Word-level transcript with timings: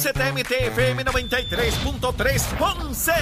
WZMT-FM 0.00 1.04
93.3 1.04 2.56
Ponce, 2.56 3.12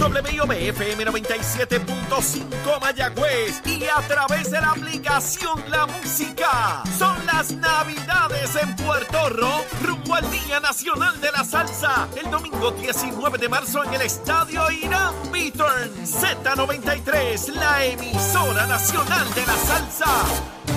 WIOB-FM 0.00 1.04
97.5 1.04 2.80
Mayagüez 2.80 3.62
y 3.64 3.84
a 3.84 4.00
través 4.08 4.50
de 4.50 4.60
la 4.60 4.70
aplicación 4.70 5.62
La 5.68 5.86
Música. 5.86 6.82
Son 6.98 7.24
las 7.26 7.52
Navidades 7.52 8.56
en 8.60 8.74
Puerto 8.74 9.28
Rico, 9.28 9.64
rumbo 9.84 10.16
al 10.16 10.28
Día 10.32 10.58
Nacional 10.58 11.20
de 11.20 11.30
la 11.30 11.44
Salsa, 11.44 12.08
el 12.20 12.28
domingo 12.28 12.72
19 12.72 13.38
de 13.38 13.48
marzo 13.48 13.84
en 13.84 13.94
el 13.94 14.02
Estadio 14.02 14.68
Irán 14.72 15.14
Beaturn. 15.30 15.92
Z93, 16.04 17.54
la 17.54 17.84
emisora 17.84 18.66
nacional 18.66 19.32
de 19.32 19.46
la 19.46 19.56
salsa. 19.58 20.75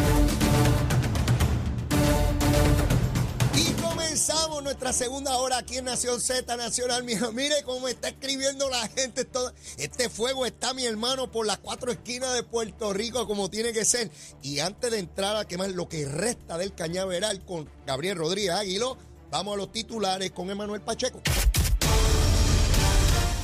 Nuestra 4.62 4.94
segunda 4.94 5.38
hora 5.38 5.58
aquí 5.58 5.78
en 5.78 5.86
Nación 5.86 6.20
Z 6.20 6.56
Nacional. 6.58 7.04
Mijo, 7.04 7.32
mire 7.32 7.56
cómo 7.66 7.88
está 7.88 8.10
escribiendo 8.10 8.70
la 8.70 8.88
gente. 8.90 9.26
Todo. 9.26 9.54
Este 9.78 10.10
fuego 10.10 10.46
está, 10.46 10.74
mi 10.74 10.86
hermano, 10.86 11.32
por 11.32 11.46
las 11.46 11.60
cuatro 11.60 11.92
esquinas 11.92 12.34
de 12.34 12.44
Puerto 12.44 12.94
Rico, 12.94 13.28
como 13.28 13.50
tiene 13.50 13.74
que 13.74 13.86
ser. 13.86 14.12
Y 14.42 14.60
antes 14.60 14.92
de 14.92 15.00
entrar 15.00 15.36
a 15.36 15.46
quemar 15.46 15.70
lo 15.72 15.88
que 15.88 16.06
resta 16.06 16.58
del 16.58 16.74
cañaveral 16.74 17.44
con 17.46 17.70
Gabriel 17.86 18.18
Rodríguez 18.18 18.52
Águilo, 18.52 18.98
vamos 19.32 19.54
a 19.54 19.58
los 19.58 19.72
titulares 19.72 20.32
con 20.32 20.50
Emanuel 20.50 20.82
Pacheco. 20.82 21.22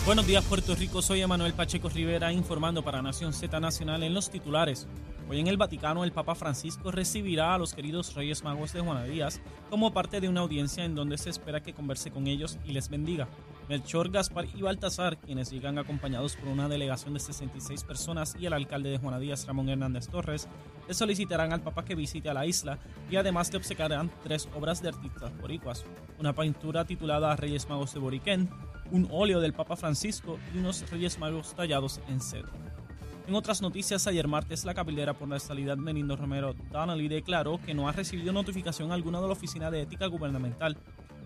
Buenos 0.05 0.27
días 0.27 0.43
Puerto 0.43 0.76
Rico, 0.76 1.02
soy 1.02 1.21
Emanuel 1.21 1.55
Pacheco 1.55 1.90
Rivera 1.90 2.32
informando 2.32 2.84
para 2.84 3.02
Nación 3.02 3.34
Z 3.34 3.59
Nacional 3.59 4.04
en 4.04 4.13
los 4.13 4.29
titulares. 4.29 4.85
Hoy 5.27 5.39
en 5.39 5.47
el 5.47 5.57
Vaticano 5.57 6.03
el 6.03 6.11
Papa 6.11 6.35
Francisco 6.35 6.91
recibirá 6.91 7.55
a 7.55 7.57
los 7.57 7.73
queridos 7.73 8.13
Reyes 8.13 8.43
Magos 8.43 8.73
de 8.73 8.81
Juana 8.81 9.05
Díaz 9.05 9.41
como 9.71 9.91
parte 9.91 10.21
de 10.21 10.29
una 10.29 10.41
audiencia 10.41 10.85
en 10.85 10.93
donde 10.93 11.17
se 11.17 11.31
espera 11.31 11.63
que 11.63 11.73
converse 11.73 12.11
con 12.11 12.27
ellos 12.27 12.59
y 12.63 12.73
les 12.73 12.89
bendiga. 12.89 13.27
Melchor, 13.67 14.11
Gaspar 14.11 14.45
y 14.53 14.61
Baltasar, 14.61 15.17
quienes 15.17 15.49
llegan 15.49 15.79
acompañados 15.79 16.35
por 16.35 16.49
una 16.49 16.70
delegación 16.70 17.15
de 17.15 17.20
66 17.20 17.84
personas 17.85 18.35
y 18.40 18.45
el 18.45 18.54
alcalde 18.54 18.91
de 18.91 18.99
Juana 18.99 19.17
Díaz, 19.17 19.48
Ramón 19.48 19.67
Hernández 19.70 20.09
Torres, 20.09 20.48
le 20.87 20.93
solicitarán 20.93 21.51
al 21.51 21.62
Papa 21.62 21.85
que 21.85 21.95
visite 21.95 22.29
a 22.29 22.35
la 22.35 22.45
isla 22.45 22.77
y 23.10 23.15
además 23.15 23.51
le 23.51 23.57
obsequiarán 23.57 24.12
tres 24.21 24.48
obras 24.55 24.84
de 24.84 24.89
artistas 24.89 25.35
boricuas, 25.41 25.85
una 26.20 26.35
pintura 26.35 26.85
titulada 26.85 27.35
Reyes 27.35 27.67
Magos 27.67 27.95
de 27.95 27.99
Boriquén, 27.99 28.48
un 28.91 29.07
óleo 29.10 29.39
del 29.39 29.54
Papa 29.54 29.76
Francisco 29.76 30.37
y 30.54 30.60
unos 30.60 30.87
Reyes 30.91 31.17
Magos 31.17 31.55
tallados 31.55 31.99
en 32.07 32.21
cedro. 32.21 32.74
En 33.27 33.34
otras 33.34 33.59
noticias, 33.59 34.05
ayer 34.05 34.27
martes, 34.27 34.65
la 34.65 34.76
cabildera 34.76 35.15
por 35.15 35.27
la 35.27 35.37
estabilidad 35.37 35.77
Menindo 35.77 36.15
Romero 36.15 36.54
Donnelly 36.71 37.07
declaró 37.07 37.59
que 37.59 37.73
no 37.73 37.90
ha 37.90 37.91
recibido 37.91 38.32
notificación 38.32 38.91
alguna 38.91 39.20
de 39.20 39.26
la 39.26 39.34
Oficina 39.34 39.71
de 39.71 39.82
Ética 39.82 40.05
Gubernamental, 40.05 40.77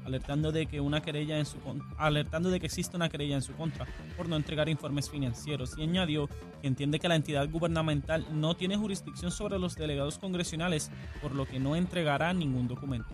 alertando 0.06 0.54
de 0.54 0.66
que 0.66 0.80
una 0.80 1.02
querella 1.02 1.38
en 1.38 1.46
su 1.46 1.58
alertando 1.98 2.50
de 2.50 2.62
que 2.62 2.68
existe 2.68 2.96
una 2.96 3.10
querella 3.10 3.36
en 3.36 3.42
su 3.42 3.54
contra 3.54 3.86
por 4.16 4.30
no 4.30 4.38
entregar 4.38 4.70
informes 4.70 5.10
financieros 5.10 5.78
y 5.78 5.84
añadió 5.84 6.30
que 6.62 6.68
entiende 6.68 7.00
que 7.00 7.10
la 7.10 7.16
entidad 7.16 7.50
gubernamental 7.50 8.26
no 8.32 8.56
tiene 8.56 8.78
jurisdicción 8.78 9.30
sobre 9.30 9.60
los 9.60 9.76
delegados 9.76 10.18
congresionales, 10.20 10.92
por 11.22 11.36
lo 11.36 11.46
que 11.46 11.60
no 11.60 11.76
entregará 11.76 12.32
ningún 12.34 12.70
documento. 12.70 13.14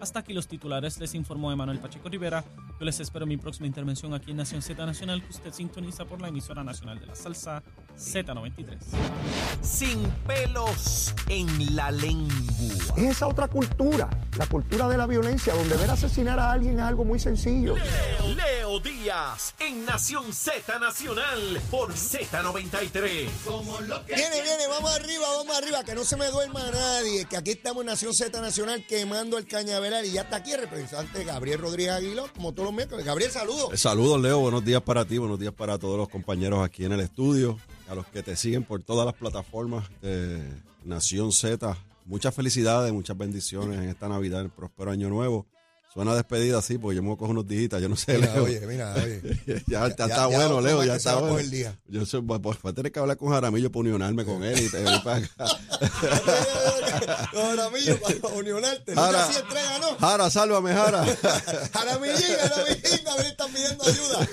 Hasta 0.00 0.20
aquí 0.20 0.32
los 0.32 0.46
titulares, 0.46 0.98
les 1.00 1.14
informó 1.14 1.50
Emanuel 1.50 1.80
Pacheco 1.80 2.08
Rivera. 2.08 2.44
Yo 2.82 2.86
les 2.86 2.98
espero 2.98 3.22
en 3.22 3.28
mi 3.28 3.36
próxima 3.36 3.68
intervención 3.68 4.12
aquí 4.12 4.32
en 4.32 4.38
Nación 4.38 4.60
Z 4.60 4.84
Nacional, 4.84 5.22
que 5.22 5.30
usted 5.30 5.52
sintoniza 5.52 6.04
por 6.04 6.20
la 6.20 6.26
emisora 6.26 6.64
nacional 6.64 6.98
de 6.98 7.06
la 7.06 7.14
salsa 7.14 7.62
Z93. 7.96 8.76
Sin 9.62 10.02
pelos 10.26 11.14
en 11.28 11.76
la 11.76 11.92
lengua. 11.92 12.32
Es 12.96 13.04
esa 13.04 13.28
otra 13.28 13.46
cultura, 13.46 14.10
la 14.36 14.46
cultura 14.46 14.88
de 14.88 14.98
la 14.98 15.06
violencia, 15.06 15.54
donde 15.54 15.76
ver 15.76 15.92
asesinar 15.92 16.40
a 16.40 16.50
alguien 16.50 16.80
es 16.80 16.84
algo 16.84 17.04
muy 17.04 17.20
sencillo. 17.20 17.76
Leo, 17.76 18.34
Leo 18.34 18.80
Díaz 18.80 19.54
en 19.60 19.84
Nación 19.84 20.32
Z 20.32 20.80
Nacional 20.80 21.60
por 21.70 21.92
Z93. 21.92 23.28
Viene, 24.08 24.42
viene, 24.42 24.66
vamos 24.68 24.90
arriba, 24.92 25.28
vamos 25.36 25.56
arriba, 25.56 25.84
que 25.84 25.94
no 25.94 26.04
se 26.04 26.16
me 26.16 26.26
duerma 26.26 26.68
nadie, 26.72 27.26
que 27.26 27.36
aquí 27.36 27.52
estamos 27.52 27.82
en 27.82 27.86
Nación 27.86 28.12
Z 28.12 28.40
Nacional 28.40 28.84
quemando 28.88 29.38
el 29.38 29.46
cañaveral 29.46 30.04
y 30.04 30.10
ya 30.10 30.22
está 30.22 30.38
aquí 30.38 30.50
el 30.50 30.62
representante 30.62 31.22
Gabriel 31.22 31.60
Rodríguez 31.60 31.92
Aguilo, 31.92 32.28
como 32.34 32.52
todos 32.52 32.66
los 32.66 32.71
Gabriel, 33.04 33.30
saludos. 33.30 33.78
Saludos, 33.78 34.20
Leo. 34.20 34.38
Buenos 34.40 34.64
días 34.64 34.80
para 34.80 35.04
ti, 35.04 35.18
buenos 35.18 35.38
días 35.38 35.52
para 35.52 35.78
todos 35.78 35.98
los 35.98 36.08
compañeros 36.08 36.64
aquí 36.64 36.84
en 36.84 36.92
el 36.92 37.00
estudio, 37.00 37.58
a 37.88 37.94
los 37.94 38.06
que 38.06 38.22
te 38.22 38.34
siguen 38.34 38.64
por 38.64 38.82
todas 38.82 39.04
las 39.04 39.14
plataformas 39.14 39.90
de 40.00 40.42
Nación 40.84 41.32
Z. 41.32 41.76
Muchas 42.06 42.34
felicidades, 42.34 42.90
muchas 42.92 43.18
bendiciones 43.18 43.78
en 43.78 43.90
esta 43.90 44.08
Navidad, 44.08 44.40
el 44.40 44.50
próspero 44.50 44.90
año 44.90 45.10
nuevo. 45.10 45.46
Suena 45.92 46.14
despedida 46.14 46.58
así, 46.58 46.78
porque 46.78 46.96
yo 46.96 47.02
me 47.02 47.08
voy 47.08 47.16
a 47.16 47.18
coger 47.18 47.32
unos 47.32 47.46
días, 47.46 47.68
yo 47.80 47.86
no 47.88 47.96
sé, 47.96 48.16
Mira, 48.16 48.32
Leo. 48.32 48.44
oye, 48.44 48.60
mira, 48.66 48.94
oye. 49.04 49.20
ya, 49.46 49.54
ya 49.56 49.62
Ya- 49.66 49.86
está 49.88 50.06
ya 50.08 50.26
bueno, 50.26 50.60
Leo, 50.62 50.82
ya 50.84 50.96
está 50.96 51.16
bueno. 51.16 51.34
coger 51.34 51.50
día. 51.50 51.78
Yo 51.86 52.06
sé, 52.06 52.22
pues, 52.22 52.40
pues, 52.42 52.62
voy 52.62 52.72
a 52.72 52.74
tener 52.74 52.92
que 52.92 52.98
hablar 52.98 53.18
con 53.18 53.28
Jaramillo 53.30 53.70
para 53.70 53.80
unionarme 53.80 54.24
con 54.24 54.42
él 54.42 54.58
y 54.58 54.70
te 54.70 54.82
voy 54.82 54.98
para 55.00 55.16
acá. 55.18 55.46
Jaramillo, 57.32 58.00
para 58.00 58.34
unionarte. 58.34 58.94
No 58.94 59.02
Jara. 59.02 59.24
hacía 59.24 59.40
entrega, 59.40 59.78
¿no? 59.80 59.96
Jara, 59.98 60.30
sálvame, 60.30 60.72
Jara. 60.72 61.04
Jaramillín, 61.72 62.36
Jaramillín, 62.40 63.04
Gabriel 63.04 63.30
está 63.32 63.46
pidiendo 63.48 63.84
ayuda. 63.84 64.28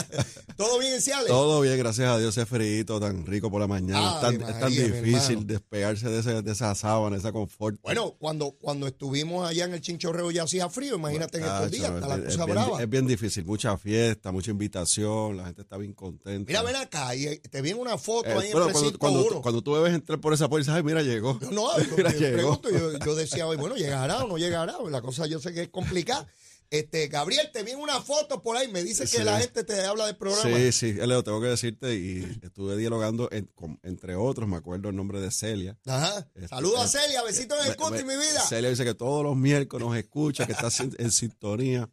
¿Todo 0.59 0.77
bien 0.77 0.95
en 0.95 1.01
Ciales? 1.01 1.27
Todo 1.27 1.61
bien, 1.61 1.77
gracias 1.77 2.09
a 2.09 2.17
Dios, 2.17 2.35
ese 2.37 2.45
frío 2.45 2.99
tan 2.99 3.25
rico 3.25 3.49
por 3.49 3.61
la 3.61 3.67
mañana. 3.67 4.15
Es 4.15 4.21
tan, 4.41 4.69
es 4.69 4.75
difícil 4.75 5.47
despegarse 5.47 6.09
de, 6.09 6.19
ese, 6.19 6.41
de 6.41 6.51
esa 6.51 6.75
sábana, 6.75 7.15
esa 7.15 7.31
confort. 7.31 7.79
Bueno, 7.81 8.15
cuando, 8.19 8.51
cuando 8.59 8.85
estuvimos 8.85 9.47
allá 9.47 9.63
en 9.63 9.73
el 9.75 9.79
chinchorreo 9.79 10.31
ya 10.31 10.43
hacía 10.43 10.67
frío, 10.69 10.95
imagínate 10.97 11.37
en 11.37 11.45
estos 11.45 11.71
días, 11.71 11.89
está 11.93 12.07
la 12.09 12.21
cosa 12.25 12.43
bien, 12.45 12.55
brava. 12.57 12.83
es 12.83 12.89
bien 12.89 13.07
difícil, 13.07 13.45
mucha 13.45 13.77
fiesta, 13.77 14.33
mucha 14.33 14.51
invitación, 14.51 15.37
la 15.37 15.45
gente 15.45 15.61
está 15.61 15.77
bien 15.77 15.93
contenta. 15.93 16.49
Mira, 16.49 16.61
ven 16.61 16.75
acá, 16.75 17.15
y 17.15 17.25
eh, 17.27 17.39
te 17.49 17.61
viene 17.61 17.79
una 17.79 17.97
foto 17.97 18.27
Eh, 18.27 18.33
ahí 18.33 18.47
en 18.47 18.51
bueno, 18.51 18.67
el 18.67 18.73
cuando, 18.73 18.99
cuando, 18.99 19.25
uno. 19.27 19.41
cuando 19.41 19.61
tú 19.61 19.71
me 19.71 19.79
ves 19.79 19.93
entrar 19.93 20.19
por 20.19 20.33
esa 20.33 20.49
puerta, 20.49 20.75
ay, 20.75 20.83
mira, 20.83 21.01
llegó. 21.01 21.39
Yo 21.39 21.51
no, 21.51 21.69
yo, 21.89 21.95
Mira, 21.95 22.11
yo 22.11 22.19
llegó. 22.19 22.59
pregunto, 22.59 22.69
yo, 22.69 22.99
yo 22.99 23.15
decía, 23.15 23.47
"Oye, 23.47 23.57
bueno, 23.61 23.77
llegará 23.77 24.25
o 24.25 24.27
no 24.27 24.37
llegará, 24.37 24.75
la 24.89 25.01
cosa 25.01 25.25
yo 25.25 25.39
sé 25.39 25.53
que 25.53 25.61
es 25.61 25.69
complicada. 25.69 26.27
Este, 26.71 27.07
Gabriel, 27.07 27.49
te 27.51 27.63
viene 27.63 27.81
una 27.81 27.99
foto 27.99 28.43
por 28.43 28.55
ahí, 28.55 28.67
me 28.67 28.83
dice 28.83 29.05
que 29.07 29.23
la 29.23 29.39
gente 29.39 29.63
te 29.63 29.81
habla 29.85 30.05
del 30.05 30.15
programa. 30.17 30.55
Sí, 30.55 30.71
sí, 30.71 30.93
Leo, 30.93 31.23
tengo 31.23 31.41
que 31.41 31.47
decirte, 31.47 31.95
y 31.95 32.39
estuve 32.43 32.77
dialogando, 32.77 33.27
en- 33.31 33.45
con- 33.55 33.79
entre 33.81 34.15
otros, 34.15 34.47
me 34.47 34.57
acuerdo 34.57 34.89
el 34.89 34.95
nombre 34.95 35.19
de 35.19 35.31
Celia. 35.31 35.79
Ajá. 35.87 36.27
Este, 36.35 36.47
Saludos 36.47 36.81
a 36.81 36.85
eh, 36.85 37.01
Celia, 37.01 37.23
besitos 37.23 37.57
en 37.59 37.63
el 37.65 37.69
Me- 37.71 37.75
country, 37.75 38.03
me- 38.03 38.15
mi 38.17 38.23
vida. 38.23 38.39
Celia 38.41 38.69
dice 38.69 38.85
que 38.85 38.93
todos 38.93 39.23
los 39.23 39.35
miércoles 39.35 39.87
nos 39.87 39.97
escucha, 39.97 40.45
que 40.45 40.51
estás 40.51 40.79
en, 40.79 40.95
en 40.99 41.11
sintonía. 41.11 41.89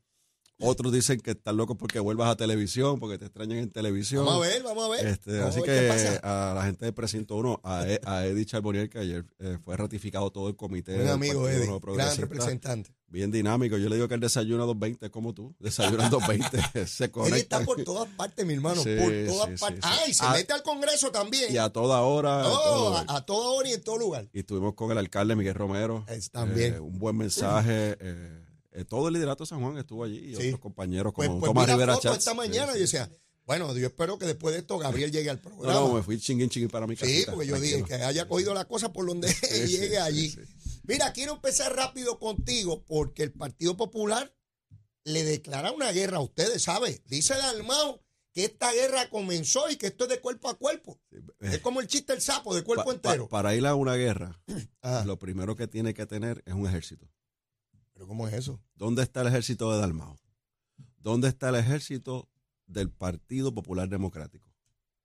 Otros 0.58 0.90
dicen 0.92 1.20
que 1.20 1.32
están 1.32 1.56
locos 1.58 1.76
porque 1.78 2.00
vuelvas 2.00 2.30
a 2.30 2.36
televisión, 2.36 2.98
porque 2.98 3.18
te 3.18 3.26
extrañan 3.26 3.58
en 3.58 3.70
televisión. 3.70 4.24
Vamos 4.24 4.46
a 4.46 4.48
ver, 4.48 4.62
vamos 4.62 4.84
a 4.86 4.88
ver. 4.88 5.06
Este, 5.06 5.38
Vamos 5.38 5.50
así 5.56 5.58
a 5.58 5.72
ver 5.72 6.00
que 6.20 6.20
a 6.22 6.52
la 6.54 6.64
gente 6.64 6.84
de 6.86 6.92
Precinto 6.92 7.36
1, 7.36 7.60
a, 7.62 7.86
E- 7.86 8.00
a 8.04 8.24
Eddie 8.26 8.46
Charbonnier, 8.46 8.88
que 8.88 8.98
ayer 9.00 9.24
eh, 9.38 9.58
fue 9.62 9.76
ratificado 9.76 10.30
todo 10.30 10.48
el 10.48 10.56
comité. 10.56 10.98
Un 11.02 11.08
amigo, 11.08 11.46
Eddie, 11.48 11.68
gran 11.94 12.16
representante. 12.16 12.90
Bien 13.08 13.30
dinámico. 13.30 13.76
Yo 13.76 13.88
le 13.88 13.96
digo 13.96 14.08
que 14.08 14.14
él 14.14 14.20
desayuna 14.20 14.64
a 14.64 14.66
2.20 14.66 14.98
es 15.02 15.10
como 15.10 15.32
tú. 15.34 15.54
Desayuna 15.60 16.06
a 16.06 16.10
2.20. 16.10 16.86
se 16.86 17.10
conecta. 17.10 17.36
está 17.36 17.60
por 17.60 17.84
todas 17.84 18.08
partes, 18.16 18.44
mi 18.46 18.54
hermano, 18.54 18.82
Sí, 18.82 18.96
por 18.98 19.12
todas 19.26 19.48
sí, 19.50 19.56
partes. 19.60 19.80
sí. 19.84 19.90
Ah, 19.92 20.08
y 20.08 20.14
se 20.14 20.28
mete 20.30 20.52
al 20.54 20.62
Congreso 20.62 21.10
también. 21.12 21.52
Y 21.54 21.58
a 21.58 21.68
toda 21.68 22.00
hora. 22.00 22.48
Oh, 22.48 22.50
todo 22.62 23.04
a, 23.08 23.26
toda 23.26 23.50
hora 23.50 23.68
y 23.68 23.72
en 23.74 23.82
todo 23.84 23.98
lugar. 23.98 24.28
Y 24.32 24.40
estuvimos 24.40 24.74
con 24.74 24.90
el 24.90 24.98
alcalde 24.98 25.36
Miguel 25.36 25.54
Romero. 25.54 26.04
Es 26.08 26.30
también. 26.30 26.74
Eh, 26.74 26.80
un 26.80 26.98
buen 26.98 27.16
mensaje. 27.16 27.96
eh, 28.00 28.42
eh, 28.76 28.84
todo 28.84 29.08
el 29.08 29.14
liderato 29.14 29.44
de 29.44 29.48
San 29.48 29.60
Juan 29.60 29.76
estuvo 29.78 30.04
allí 30.04 30.18
y 30.18 30.36
Sí. 30.36 30.46
otros 30.48 30.60
compañeros 30.60 31.12
Pues, 31.14 31.28
como 31.28 31.40
pues 31.40 31.50
Tomás 31.50 31.66
vi 31.66 31.70
la 31.70 31.76
Rivera 31.76 31.98
Chats. 31.98 32.18
esta 32.18 32.34
mañana 32.34 32.72
Sí, 32.72 32.78
yo 32.78 32.82
decía, 32.82 33.10
bueno, 33.44 33.76
yo 33.76 33.86
espero 33.86 34.18
que 34.18 34.26
después 34.26 34.54
de 34.54 34.60
esto 34.60 34.78
Gabriel 34.78 35.10
llegue 35.12 35.30
al 35.30 35.40
programa. 35.40 35.72
no, 35.72 35.94
me 35.94 36.02
fui 36.02 36.18
chinguín 36.20 36.48
chinguín 36.50 36.68
para 36.70 36.86
mi 36.86 36.96
casa. 36.96 37.06
Sí, 37.10 37.24
porque 37.30 37.46
yo 37.46 37.58
dije 37.60 37.82
que 37.84 37.94
haya 37.94 38.26
cogido 38.28 38.54
la 38.54 38.64
cosa 38.66 38.92
por 38.92 39.06
donde 39.06 39.28
llegue 39.66 39.98
allí. 39.98 40.34
Mira, 40.84 41.12
quiero 41.12 41.34
empezar 41.34 41.74
rápido 41.74 42.18
contigo 42.18 42.84
porque 42.84 43.22
el 43.24 43.32
Partido 43.32 43.76
Popular 43.76 44.32
le 45.04 45.22
declara 45.24 45.70
una 45.72 45.92
guerra 45.92 46.18
a 46.18 46.20
ustedes, 46.22 46.62
¿sabes? 46.62 47.02
Dice 47.06 47.34
Dalmau 47.34 48.00
que 48.32 48.44
esta 48.44 48.70
guerra 48.72 49.08
comenzó 49.08 49.70
y 49.70 49.76
que 49.76 49.86
esto 49.86 50.04
es 50.04 50.10
de 50.10 50.20
cuerpo 50.20 50.48
a 50.50 50.58
cuerpo. 50.58 51.00
Es 51.40 51.60
como 51.60 51.80
el 51.80 51.86
chiste 51.86 52.12
del 52.12 52.20
sapo, 52.20 52.54
de 52.54 52.62
cuerpo 52.62 52.84
Pa- 52.84 52.90
pa- 52.90 52.94
entero. 53.10 53.28
para 53.28 53.54
ir 53.54 53.64
a 53.66 53.74
una 53.74 53.94
guerra, 53.94 54.38
Ajá. 54.82 55.04
lo 55.06 55.18
primero 55.18 55.56
que 55.56 55.66
tiene 55.66 55.94
que 55.94 56.04
tener 56.06 56.42
es 56.44 56.52
un 56.52 56.66
ejército. 56.66 57.08
Pero 57.96 58.06
¿cómo 58.06 58.28
es 58.28 58.34
eso? 58.34 58.60
¿Dónde 58.74 59.02
está 59.02 59.22
el 59.22 59.28
ejército 59.28 59.72
de 59.72 59.78
Dalmao? 59.80 60.18
¿Dónde 60.98 61.28
está 61.28 61.48
el 61.48 61.54
ejército 61.54 62.28
del 62.66 62.90
Partido 62.90 63.54
Popular 63.54 63.88
Democrático? 63.88 64.52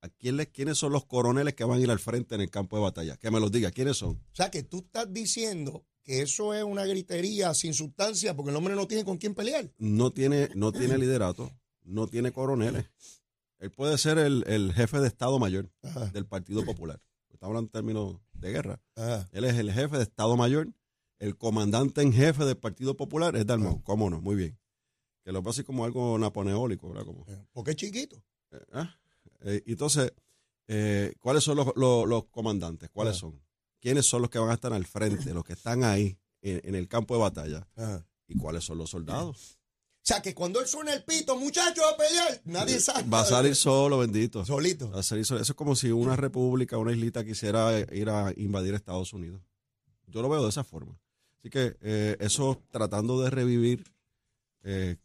¿A 0.02 0.10
quién 0.10 0.36
les- 0.36 0.50
quiénes 0.50 0.78
son 0.78 0.92
los 0.92 1.06
coroneles 1.06 1.54
que 1.54 1.64
van 1.64 1.80
a 1.80 1.82
ir 1.82 1.90
al 1.90 2.00
frente 2.00 2.36
en 2.36 2.42
el 2.42 2.50
campo 2.50 2.76
de 2.76 2.82
batalla? 2.84 3.16
Que 3.16 3.32
me 3.32 3.40
los 3.40 3.50
diga, 3.50 3.72
¿quiénes 3.72 3.96
son? 3.96 4.18
O 4.18 4.36
sea, 4.36 4.52
que 4.52 4.64
tú 4.64 4.80
estás 4.80 5.14
diciendo 5.14 5.86
que 6.04 6.22
eso 6.22 6.54
es 6.54 6.66
una 6.66 6.86
gritería 6.86 7.54
sin 7.54 7.74
sustancia 7.74 8.36
porque 8.36 8.50
el 8.52 8.58
hombre 8.58 8.76
no 8.76 8.88
tiene 8.88 9.06
con 9.06 9.18
quién 9.18 9.36
pelear. 9.36 9.72
No 9.78 10.12
tiene, 10.12 10.50
no 10.54 10.74
tiene 10.74 10.98
liderato, 10.98 11.50
no 11.84 12.08
tiene 12.08 12.34
coroneles. 12.34 12.88
Él 13.60 13.72
puede 13.72 13.98
ser 13.98 14.18
el, 14.18 14.44
el 14.48 14.74
jefe 14.74 15.00
de 15.00 15.08
Estado 15.08 15.40
Mayor 15.40 15.72
Ajá, 15.82 16.08
del 16.08 16.26
Partido 16.26 16.66
Popular. 16.66 17.00
Estamos 17.30 17.52
hablando 17.52 17.68
en 17.68 17.72
términos 17.72 18.18
de 18.34 18.52
guerra. 18.52 18.82
ajá. 18.98 19.30
Él 19.32 19.46
es 19.46 19.56
el 19.56 19.72
jefe 19.72 19.96
de 19.98 20.04
Estado 20.04 20.36
Mayor. 20.36 20.68
El 21.22 21.38
comandante 21.38 22.02
en 22.02 22.12
jefe 22.12 22.46
del 22.46 22.58
Partido 22.58 22.98
Popular 22.98 23.36
es 23.36 23.46
Dalmau. 23.46 23.84
¿Cómo 23.84 24.10
no? 24.10 24.20
Muy 24.22 24.36
bien. 24.36 24.58
que 25.24 25.32
lo 25.32 25.48
así 25.48 25.64
como 25.64 25.86
algo 25.86 26.18
napoleónico, 26.18 26.90
¿verdad? 26.90 27.06
Como, 27.06 27.26
Porque 27.54 27.72
es 27.72 27.78
chiquito. 27.78 28.24
eh, 28.52 28.58
ah, 28.74 28.98
eh, 29.42 29.62
entonces, 29.68 30.12
eh, 30.68 31.14
¿cuáles 31.20 31.44
son 31.44 31.58
los, 31.58 31.68
los- 31.76 32.08
los 32.10 32.26
comandantes? 32.30 32.90
¿Cuáles 32.90 33.18
Ah. 33.18 33.20
son? 33.20 33.40
¿Quiénes 33.80 34.08
son 34.08 34.24
los 34.24 34.32
que 34.32 34.40
van 34.40 34.50
a 34.50 34.56
estar 34.56 34.74
al 34.74 34.86
frente, 34.88 35.32
los 35.32 35.44
que 35.44 35.54
están 35.54 35.84
ahí 35.84 36.18
en, 36.42 36.60
en 36.64 36.74
el 36.74 36.88
campo 36.88 37.14
de 37.14 37.22
batalla? 37.22 37.68
¿Y 38.28 38.36
cuáles 38.36 38.64
son 38.64 38.80
los 38.80 38.90
soldados? 38.90 39.60
O 39.98 40.02
sea, 40.04 40.24
que 40.24 40.34
cuando 40.34 40.60
él 40.60 40.66
suena 40.66 40.92
el 40.92 41.04
pito, 41.04 41.38
muchachos, 41.38 41.84
a 41.88 41.96
pelear, 41.96 42.42
nadie 42.46 42.80
sabe. 42.80 43.08
Va 43.08 43.22
a 43.22 43.26
salir 43.26 43.56
solo, 43.56 44.00
bendito. 44.00 44.44
solito. 44.44 44.90
Va 44.90 45.02
a 45.02 45.04
salir 45.04 45.24
solo. 45.24 45.40
Eso 45.42 45.52
es 45.52 45.56
como 45.56 45.76
si 45.76 45.92
una 45.92 46.16
república, 46.16 46.80
una 46.80 46.92
islita 46.94 47.24
quisiera 47.24 47.78
eh, 47.80 47.86
ir 47.92 48.10
a 48.10 48.34
invadir 48.38 48.74
Estados 48.74 49.14
Unidos. 49.14 49.40
Yo 50.08 50.24
lo 50.24 50.30
veo 50.30 50.42
de 50.42 50.50
esa 50.50 50.64
forma. 50.64 51.00
Así 51.42 51.50
que 51.50 51.76
eh, 51.82 52.18
eso 52.20 52.62
tratando 52.72 53.20
de 53.22 53.30
revivir 53.32 53.84
eh, 54.64 54.98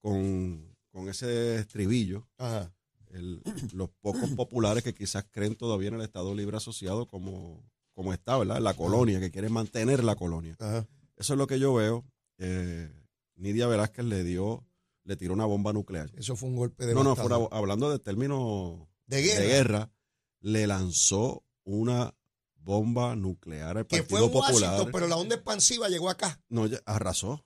con, 0.00 0.76
con 0.90 1.08
ese 1.08 1.56
estribillo, 1.60 2.26
Ajá. 2.38 2.72
el- 3.12 3.40
los 3.72 3.88
pocos 4.00 4.30
populares 4.30 4.82
que 4.82 4.94
quizás 4.94 5.24
creen 5.30 5.54
todavía 5.54 5.88
en 5.88 5.94
el 5.94 6.00
Estado 6.02 6.34
Libre 6.34 6.56
Asociado 6.56 7.06
como, 7.06 7.62
como 7.94 8.12
está, 8.12 8.36
¿verdad? 8.36 8.60
La 8.60 8.74
colonia, 8.74 9.20
que 9.20 9.30
quieren 9.30 9.52
mantener 9.52 10.02
la 10.02 10.16
colonia. 10.16 10.56
Ajá. 10.58 10.86
Eso 11.16 11.34
es 11.34 11.38
lo 11.38 11.46
que 11.46 11.58
yo 11.60 11.72
veo. 11.74 12.04
Eh, 12.38 12.90
Nidia 13.36 13.66
Velázquez 13.68 14.04
le 14.06 14.24
dio, 14.24 14.66
le 15.04 15.16
tiró 15.16 15.34
una 15.34 15.44
bomba 15.46 15.72
nuclear. 15.72 16.10
Eso 16.16 16.34
fue 16.34 16.48
un 16.48 16.56
golpe 16.56 16.84
de 16.86 16.94
No, 16.94 17.04
no, 17.04 17.14
hablando 17.52 17.90
de 17.90 17.98
términos 18.00 18.88
De 19.06 19.22
guerra. 19.22 19.40
de 19.40 19.46
guerra, 19.46 19.92
le 20.40 20.66
lanzó 20.66 21.44
una 21.64 22.12
bomba 22.62 23.16
nuclear 23.16 23.78
al 23.78 23.86
que 23.86 23.98
Partido 24.02 24.18
fue 24.18 24.26
en 24.26 24.34
Washington, 24.34 24.70
Popular. 24.70 24.92
pero 24.92 25.08
la 25.08 25.16
onda 25.16 25.34
expansiva 25.36 25.88
llegó 25.88 26.10
acá. 26.10 26.40
No, 26.48 26.68
arrasó 26.86 27.44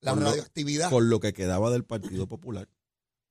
La 0.00 0.12
Con 0.12 0.20
lo- 0.24 0.30
radioactividad. 0.30 0.90
con 0.90 1.08
lo 1.10 1.20
que 1.20 1.32
quedaba 1.32 1.70
del 1.70 1.84
Partido 1.84 2.26
Popular. 2.26 2.68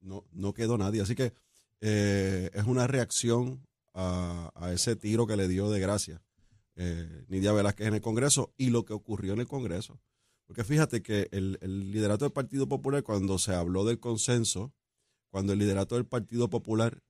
No, 0.01 0.23
no 0.31 0.53
quedó 0.53 0.77
nadie. 0.77 1.01
Así 1.01 1.15
que 1.15 1.33
eh, 1.81 2.49
es 2.53 2.63
una 2.65 2.87
reacción 2.87 3.65
a, 3.93 4.51
a 4.55 4.71
ese 4.73 4.95
tiro 4.95 5.25
que 5.27 5.37
le 5.37 5.47
dio 5.47 5.69
de 5.71 5.79
gracia 5.79 6.21
eh, 6.75 7.25
Nidia 7.27 7.53
Velázquez 7.53 7.87
en 7.87 7.93
el 7.95 8.01
Congreso 8.01 8.53
y 8.57 8.69
lo 8.69 8.83
que 8.85 8.93
ocurrió 8.93 9.33
en 9.33 9.39
el 9.39 9.47
Congreso. 9.47 9.99
Porque 10.45 10.63
fíjate 10.63 11.01
que 11.01 11.27
el, 11.31 11.57
el 11.61 11.91
liderato 11.91 12.25
del 12.25 12.33
Partido 12.33 12.67
Popular, 12.67 13.01
cuando 13.03 13.39
se 13.39 13.53
habló 13.55 13.83
del 13.85 13.99
consenso, 13.99 14.73
cuando 15.29 15.53
el 15.53 15.59
liderato 15.59 15.95
del 15.95 16.05
Partido 16.05 16.49
Popular 16.49 17.01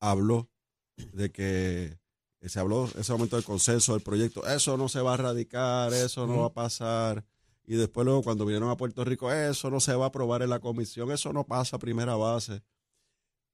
habló 0.00 0.50
de 0.96 1.30
que 1.30 1.98
se 2.48 2.60
habló 2.60 2.88
en 2.94 3.00
ese 3.00 3.12
momento 3.12 3.36
del 3.36 3.44
consenso 3.44 3.92
del 3.94 4.02
proyecto, 4.02 4.46
eso 4.46 4.76
no 4.76 4.88
se 4.88 5.00
va 5.00 5.14
a 5.14 5.16
radicar, 5.16 5.92
eso 5.92 6.26
no 6.26 6.40
va 6.40 6.46
a 6.46 6.52
pasar. 6.52 7.24
Y 7.66 7.76
después 7.76 8.04
luego 8.04 8.22
cuando 8.22 8.44
vinieron 8.44 8.68
a 8.70 8.76
Puerto 8.76 9.04
Rico, 9.04 9.32
eso 9.32 9.70
no 9.70 9.80
se 9.80 9.94
va 9.94 10.04
a 10.04 10.08
aprobar 10.08 10.42
en 10.42 10.50
la 10.50 10.60
comisión, 10.60 11.10
eso 11.10 11.32
no 11.32 11.44
pasa 11.44 11.76
a 11.76 11.78
primera 11.78 12.14
base. 12.16 12.62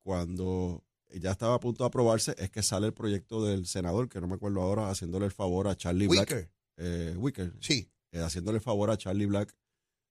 Cuando 0.03 0.83
ya 1.13 1.33
estaba 1.33 1.55
a 1.55 1.61
punto 1.61 1.85
de 1.85 1.89
aprobarse, 1.89 2.35
es 2.39 2.51
que 2.51 2.63
sale 2.63 2.87
el 2.87 2.93
proyecto 2.95 3.45
del 3.45 3.67
senador, 3.67 4.09
que 4.09 4.21
no 4.21 4.27
me 4.29 4.35
acuerdo 4.35 4.63
ahora, 4.63 4.91
haciéndole 4.91 5.27
el 5.27 5.33
favor 5.33 5.69
a 5.69 5.77
Charlie 5.77 6.07
Black. 6.09 6.29
Wicker. 6.31 6.51
eh, 6.77 7.15
Wicker, 7.19 7.53
Sí. 7.61 7.89
eh, 8.13 8.21
haciéndole 8.21 8.57
el 8.59 8.63
favor 8.63 8.91
a 8.91 8.97
Charlie 8.97 9.27
Black, 9.27 9.55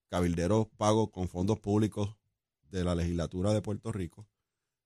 cabildero 0.09 0.69
pago 0.77 1.11
con 1.11 1.27
fondos 1.27 1.59
públicos 1.59 2.15
de 2.69 2.83
la 2.83 2.95
legislatura 2.95 3.53
de 3.53 3.61
Puerto 3.61 3.91
Rico, 3.91 4.27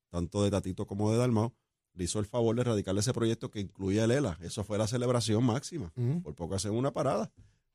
tanto 0.09 0.43
de 0.43 0.51
Tatito 0.51 0.87
como 0.87 1.11
de 1.11 1.17
Dalmao, 1.17 1.53
le 1.93 2.03
hizo 2.05 2.19
el 2.19 2.25
favor 2.25 2.55
de 2.55 2.61
erradicarle 2.61 3.01
ese 3.01 3.13
proyecto 3.13 3.51
que 3.51 3.59
incluía 3.59 4.05
el 4.05 4.11
ELA. 4.11 4.37
Eso 4.41 4.63
fue 4.63 4.77
la 4.77 4.87
celebración 4.87 5.43
máxima. 5.43 5.91
Por 6.23 6.35
poco 6.35 6.55
hacen 6.55 6.71
una 6.73 6.91
parada 6.91 7.31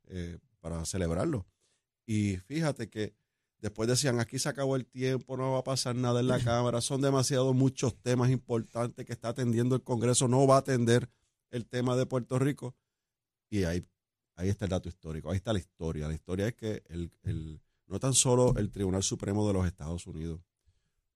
eh, 0.09 0.39
para 0.61 0.85
celebrarlo. 0.85 1.47
Y 2.07 2.37
fíjate 2.39 2.89
que 2.89 3.15
después 3.61 3.89
decían, 3.89 4.19
aquí 4.19 4.39
se 4.39 4.49
acabó 4.49 4.77
el 4.77 4.87
tiempo, 4.87 5.37
no 5.37 5.53
va 5.53 5.59
a 5.59 5.65
pasar 5.65 5.95
nada 5.95 6.21
en 6.21 6.29
la 6.29 6.39
Cámara, 6.45 6.81
son 6.81 7.01
demasiados 7.01 7.55
muchos 7.55 7.95
temas 8.03 8.31
importantes 8.31 9.05
que 9.07 9.13
está 9.13 9.29
atendiendo 9.29 9.75
el 9.77 9.83
Congreso, 9.83 10.27
no 10.29 10.47
va 10.47 10.57
a 10.57 10.61
atender 10.61 11.09
el 11.51 11.67
tema 11.67 11.97
de 11.97 12.07
Puerto 12.07 12.39
Rico. 12.39 12.75
Y 13.51 13.65
ahí, 13.65 13.87
ahí 14.37 14.49
está 14.49 14.65
el 14.65 14.71
dato 14.71 14.89
histórico, 14.89 15.31
ahí 15.31 15.37
está 15.37 15.53
la 15.53 15.59
historia. 15.61 16.09
La 16.09 16.15
historia 16.15 16.49
es 16.49 16.55
que 16.55 16.83
el, 16.89 17.11
el- 17.23 17.61
no 17.87 17.99
tan 17.99 18.13
solo 18.15 18.55
el 18.59 18.71
Tribunal 18.71 19.03
Supremo 19.03 19.47
de 19.47 19.55
los 19.55 19.67
Estados 19.67 20.07
Unidos, 20.07 20.41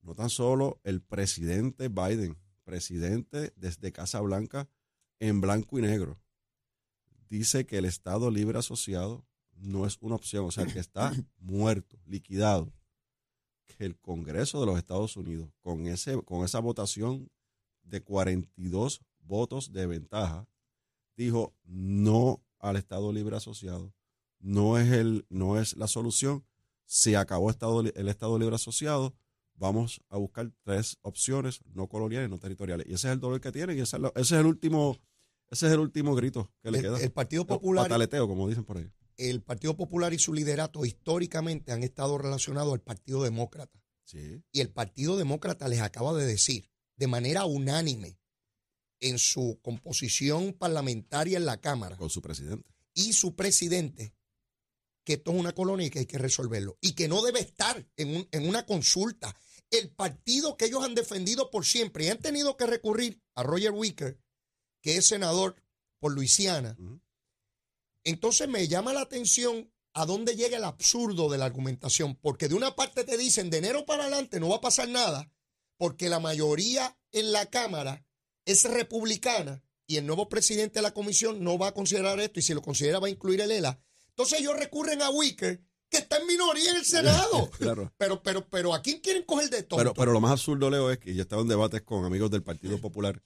no 0.01 0.15
tan 0.15 0.31
solo 0.31 0.81
el 0.85 1.03
presidente 1.03 1.89
Biden, 1.89 2.37
presidente 2.65 3.53
desde 3.57 3.93
Casa 3.93 4.21
Blanca 4.21 4.69
en 5.21 5.41
blanco 5.41 5.79
y 5.79 5.83
negro, 5.83 6.21
dice 7.29 7.67
que 7.67 7.79
el 7.79 7.85
Estado 7.85 8.31
Libre 8.31 8.59
Asociado 8.59 9.25
no 9.53 9.87
es 9.87 9.97
una 10.01 10.17
opción, 10.17 10.45
o 10.45 10.51
sea, 10.51 10.67
que 10.67 10.79
está 10.79 11.13
muerto, 11.39 11.99
liquidado. 12.07 12.73
Que 13.67 13.85
el 13.87 13.97
Congreso 13.99 14.61
de 14.61 14.67
los 14.67 14.77
Estados 14.77 15.17
Unidos, 15.17 15.51
con, 15.61 15.87
ese, 15.87 16.21
con 16.23 16.45
esa 16.45 16.59
votación 16.59 17.31
de 17.83 18.03
42 18.03 19.01
votos 19.21 19.73
de 19.73 19.87
ventaja, 19.87 20.47
dijo 21.17 21.55
no 21.65 22.43
al 22.59 22.77
Estado 22.77 23.13
Libre 23.13 23.37
Asociado. 23.37 23.95
No 24.39 24.77
es, 24.79 24.91
el, 24.93 25.25
no 25.29 25.59
es 25.59 25.77
la 25.77 25.87
solución. 25.87 26.45
Se 26.85 27.17
acabó 27.17 27.51
Estado, 27.51 27.81
el 27.81 28.09
Estado 28.09 28.39
Libre 28.39 28.57
Asociado. 28.57 29.15
Vamos 29.63 30.01
a 30.09 30.17
buscar 30.19 30.51
tres 30.65 30.99
opciones 31.03 31.61
no 31.73 31.89
coloniales, 31.89 32.29
no 32.29 32.39
territoriales. 32.39 32.85
Y 32.89 32.95
ese 32.95 33.07
es 33.09 33.13
el 33.15 33.21
dolor 33.21 33.41
que 33.41 33.53
tienen 33.53 33.79
y 33.79 33.81
ese 33.81 33.97
es, 33.97 34.03
lo- 34.03 34.13
ese 34.17 34.35
es 34.35 34.41
el 34.41 34.47
último 34.47 34.99
ese 35.51 35.67
es 35.67 35.73
el 35.73 35.79
último 35.81 36.15
grito 36.17 36.51
que 36.63 36.71
le 36.73 36.81
queda. 36.81 36.99
el 37.01 37.13
Partido 37.13 37.47
Popular 37.47 37.85
Pataleteo, 37.85 38.27
como 38.27 38.49
dicen 38.49 38.65
por 38.65 38.79
ahí. 38.79 38.91
el 39.19 39.41
Partido 39.43 39.77
Popular 39.77 40.13
y 40.13 40.19
su 40.19 40.33
liderato 40.35 40.85
históricamente 40.85 41.71
han 41.73 41.83
estado 41.85 42.19
relacionados 42.19 42.73
al 42.73 42.81
Partido 42.81 43.23
Demócrata. 43.23 43.81
Sí. 44.05 44.43
Y 44.51 44.61
el 44.61 44.71
Partido 44.71 45.17
Demócrata 45.17 45.69
les 45.69 45.81
acaba 45.81 46.13
de 46.15 46.27
decir 46.27 46.71
de 46.97 47.07
manera 47.07 47.45
unánime 47.45 48.19
en 49.01 49.19
su 49.19 49.59
composición 49.63 50.55
parlamentaria 50.55 51.37
en 51.39 51.45
la 51.47 51.61
Cámara 51.61 51.97
Con 51.97 52.11
su 52.11 52.21
presidente. 52.23 52.67
y 52.95 53.13
su 53.13 53.35
presidente 53.37 54.15
que 55.05 55.15
esto 55.15 55.33
es 55.33 55.39
una 55.41 55.53
colonia 55.53 55.87
y 55.87 55.91
que 55.91 55.99
hay 56.01 56.07
que 56.07 56.19
resolverlo. 56.19 56.79
Y 56.81 56.93
que 56.93 57.09
no 57.09 57.23
debe 57.23 57.41
estar 57.41 57.85
en, 57.97 58.17
un- 58.17 58.29
en 58.31 58.49
una 58.49 58.65
consulta. 58.65 59.37
El 59.73 59.91
partido 59.91 60.57
que 60.57 60.67
ellos 60.67 60.85
han 60.85 60.95
defendido 60.95 61.51
por 61.51 61.65
siempre 61.65 62.05
y 62.05 62.09
han 62.09 62.21
tenido 62.21 62.57
que 62.57 62.67
recurrir 62.67 63.21
a 63.35 63.43
Roger 63.43 63.73
Wicker, 63.73 64.21
que 64.81 64.97
es 64.97 65.07
senador 65.07 65.57
por 65.99 66.13
Luisiana. 66.13 66.77
Entonces 68.05 68.49
me 68.49 68.69
llama 68.69 68.93
la 68.93 69.01
atención 69.01 69.73
a 69.95 70.07
dónde 70.07 70.37
llega 70.37 70.57
el 70.57 70.65
absurdo 70.65 71.29
de 71.29 71.39
la 71.39 71.47
argumentación, 71.47 72.17
porque 72.17 72.49
de 72.49 72.55
una 72.55 72.77
parte 72.77 73.05
te 73.05 73.17
dicen 73.17 73.51
de 73.51 73.59
enero 73.59 73.85
para 73.85 74.05
adelante 74.05 74.41
no 74.41 74.49
va 74.49 74.57
a 74.57 74.61
pasar 74.61 74.89
nada, 74.89 75.33
porque 75.77 76.09
la 76.09 76.21
mayoría 76.21 76.99
en 77.11 77.33
la 77.33 77.47
Cámara 77.47 78.07
es 78.45 78.65
republicana 78.65 79.63
y 79.87 79.97
el 79.97 80.07
nuevo 80.07 80.29
presidente 80.29 80.79
de 80.79 80.83
la 80.83 80.95
comisión 80.95 81.43
no 81.43 81.59
va 81.59 81.69
a 81.69 81.75
considerar 81.75 82.19
esto 82.21 82.41
y 82.41 82.43
si 82.43 82.55
lo 82.55 82.63
considera 82.63 82.99
va 82.99 83.09
a 83.09 83.11
incluir 83.11 83.41
el 83.41 83.51
ELA. 83.51 83.81
Entonces 84.09 84.41
ellos 84.41 84.57
recurren 84.59 85.03
a 85.03 85.11
Wicker, 85.11 85.63
que 85.93 85.99
está 85.99 86.17
en 86.17 86.27
minoría 86.27 86.71
en 86.71 86.77
el 86.79 86.85
Senado. 86.85 87.51
Claro. 87.59 87.93
Pero, 87.99 88.23
pero, 88.23 88.49
pero, 88.49 88.75
¿a 88.75 88.81
quién 88.81 89.01
quieren 89.01 89.25
coger 89.25 89.51
de 89.51 89.63
todo? 89.63 89.79
Pero, 89.79 89.95
pero 89.95 90.13
lo 90.13 90.21
más 90.21 90.33
absurdo, 90.33 90.71
Leo, 90.71 90.91
es 90.91 90.99
que 90.99 91.15
yo 91.15 91.23
estaba 91.23 91.43
en 91.43 91.49
debates 91.49 91.83
con 91.83 92.05
amigos 92.05 92.31
del 92.31 92.43
Partido 92.43 92.79
Popular 92.79 93.23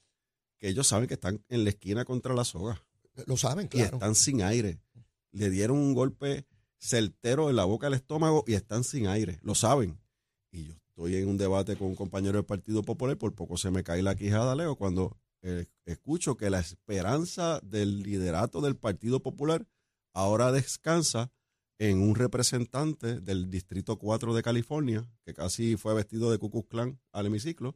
que 0.59 0.67
ellos 0.67 0.87
saben 0.87 1.07
que 1.07 1.13
están 1.13 1.43
en 1.49 1.63
la 1.63 1.69
esquina 1.69 2.03
contra 2.03 2.33
la 2.33 2.43
soga 2.43 2.83
Lo 3.25 3.37
saben, 3.37 3.67
y 3.67 3.69
claro. 3.69 3.97
están 3.97 4.15
sin 4.15 4.41
aire. 4.41 4.79
Le 5.31 5.49
dieron 5.49 5.77
un 5.77 5.93
golpe 5.93 6.45
certero 6.79 7.49
en 7.49 7.55
la 7.55 7.65
boca 7.65 7.87
del 7.87 7.93
estómago 7.93 8.43
y 8.47 8.53
están 8.53 8.83
sin 8.83 9.07
aire. 9.07 9.39
Lo 9.43 9.55
saben. 9.55 9.99
Y 10.51 10.65
yo 10.65 10.73
estoy 10.89 11.15
en 11.15 11.29
un 11.29 11.37
debate 11.37 11.77
con 11.77 11.87
un 11.87 11.95
compañero 11.95 12.33
del 12.33 12.45
Partido 12.45 12.83
Popular 12.83 13.15
y 13.15 13.19
por 13.19 13.33
poco 13.33 13.57
se 13.57 13.71
me 13.71 13.83
cae 13.83 14.01
la 14.01 14.15
quijada, 14.15 14.55
Leo, 14.55 14.75
cuando 14.75 15.17
eh, 15.41 15.67
escucho 15.85 16.37
que 16.37 16.49
la 16.49 16.59
esperanza 16.59 17.59
del 17.63 18.01
liderato 18.01 18.61
del 18.61 18.75
Partido 18.75 19.21
Popular 19.21 19.65
ahora 20.13 20.51
descansa 20.51 21.31
en 21.79 22.01
un 22.01 22.15
representante 22.15 23.19
del 23.19 23.49
Distrito 23.49 23.97
4 23.97 24.33
de 24.33 24.41
California, 24.43 25.07
que 25.23 25.33
casi 25.33 25.77
fue 25.77 25.93
vestido 25.93 26.31
de 26.31 26.37
Ku 26.39 26.49
Klux 26.49 26.67
Klan 26.69 26.99
al 27.11 27.27
hemiciclo, 27.27 27.75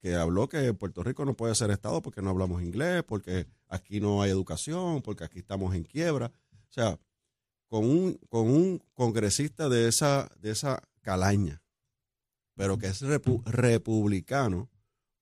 que 0.00 0.14
habló 0.14 0.48
que 0.48 0.72
Puerto 0.74 1.02
Rico 1.02 1.24
no 1.24 1.34
puede 1.34 1.54
ser 1.54 1.70
Estado 1.70 2.02
porque 2.02 2.22
no 2.22 2.30
hablamos 2.30 2.62
inglés, 2.62 3.02
porque 3.04 3.46
aquí 3.68 4.00
no 4.00 4.22
hay 4.22 4.30
educación, 4.30 5.02
porque 5.02 5.24
aquí 5.24 5.38
estamos 5.38 5.74
en 5.74 5.84
quiebra. 5.84 6.30
O 6.52 6.72
sea, 6.72 6.98
con 7.68 7.84
un, 7.84 8.14
con 8.28 8.48
un 8.48 8.82
congresista 8.92 9.68
de 9.68 9.88
esa, 9.88 10.30
de 10.40 10.50
esa 10.50 10.82
calaña, 11.00 11.62
pero 12.54 12.78
que 12.78 12.86
es 12.86 13.02
repu- 13.02 13.42
republicano, 13.46 14.70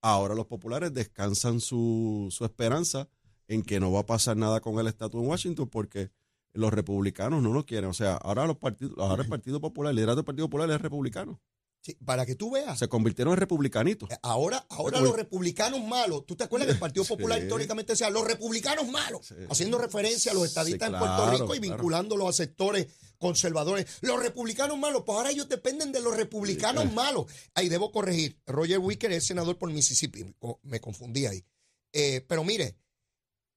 ahora 0.01 0.35
los 0.35 0.47
populares 0.47 0.93
descansan 0.93 1.61
su, 1.61 2.29
su 2.31 2.45
esperanza 2.45 3.09
en 3.49 3.63
que 3.63 3.79
no 3.81 3.93
va 3.93 4.01
a 4.01 4.07
pasar 4.07 4.37
nada 4.37 4.61
con 4.61 4.79
el 4.79 4.87
estatus 4.89 5.21
en 5.23 5.29
Washington 5.29 5.69
porque 5.69 6.11
los 6.55 6.73
republicanos 6.73 7.43
no 7.43 7.53
lo 7.53 7.65
quieren. 7.67 7.91
O 7.91 7.95
sea, 7.95 8.15
ahora 8.17 8.47
los 8.47 8.57
partidos, 8.59 8.95
ahora 8.99 9.23
el 9.23 9.29
Partido 9.29 9.61
Popular, 9.61 9.91
el 9.91 9.97
liderato 9.97 10.17
del 10.17 10.25
Partido 10.25 10.47
Popular 10.49 10.71
es 10.71 10.81
republicano. 10.81 11.41
Sí, 11.85 11.97
para 12.05 12.25
que 12.25 12.37
tú 12.37 12.53
veas. 12.53 12.79
Se 12.79 12.89
convirtieron 12.89 13.33
en 13.35 13.41
republicanitos. 13.41 14.09
Eh, 14.09 14.17
Ahora, 14.23 14.65
ahora 14.71 15.01
los 15.01 15.17
republicanos 15.17 15.83
malos, 15.83 16.25
¿tú 16.27 16.37
te 16.37 16.45
acuerdas 16.45 16.67
que 16.69 16.75
el 16.75 16.79
Partido 16.79 17.05
Popular 17.09 17.39
Sí. 17.39 17.45
históricamente 17.47 17.95
decía 17.95 18.09
los 18.09 18.25
republicanos 18.25 18.87
malos? 18.89 19.27
Sí. 19.27 19.35
Haciendo 19.51 19.79
referencia 19.79 20.31
a 20.31 20.35
los 20.37 20.45
estadistas 20.45 20.93
en 20.93 20.99
Puerto 20.99 21.31
Rico 21.33 21.55
y 21.57 21.59
claro. 21.59 21.75
vinculándolo 21.75 22.29
a 22.29 22.33
sectores 22.33 22.87
conservadores. 23.19 23.99
Los 24.01 24.23
republicanos 24.23 24.79
malos, 24.79 25.03
pues 25.05 25.17
ahora 25.17 25.31
ellos 25.31 25.49
dependen 25.49 25.91
de 25.91 26.01
los 26.01 26.17
republicanos 26.17 26.93
malos. 26.93 27.27
Ahí 27.55 27.69
debo 27.69 27.91
corregir. 27.91 28.41
Roger 28.47 28.79
Wicker 28.79 29.11
es 29.11 29.27
senador 29.27 29.59
por 29.59 29.73
Mississippi. 29.73 30.25
Me 30.63 30.81
confundí 30.81 31.27
ahí. 31.27 31.45
Eh, 31.93 32.25
pero 32.29 32.45
mire, 32.45 32.77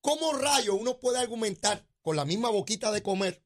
¿cómo 0.02 0.34
rayo 0.34 0.74
uno 0.76 1.00
puede 1.00 1.20
argumentar 1.20 1.86
con 2.06 2.16
la 2.16 2.24
misma 2.24 2.50
boquita 2.52 2.92
de 2.92 3.02
comer 3.02 3.42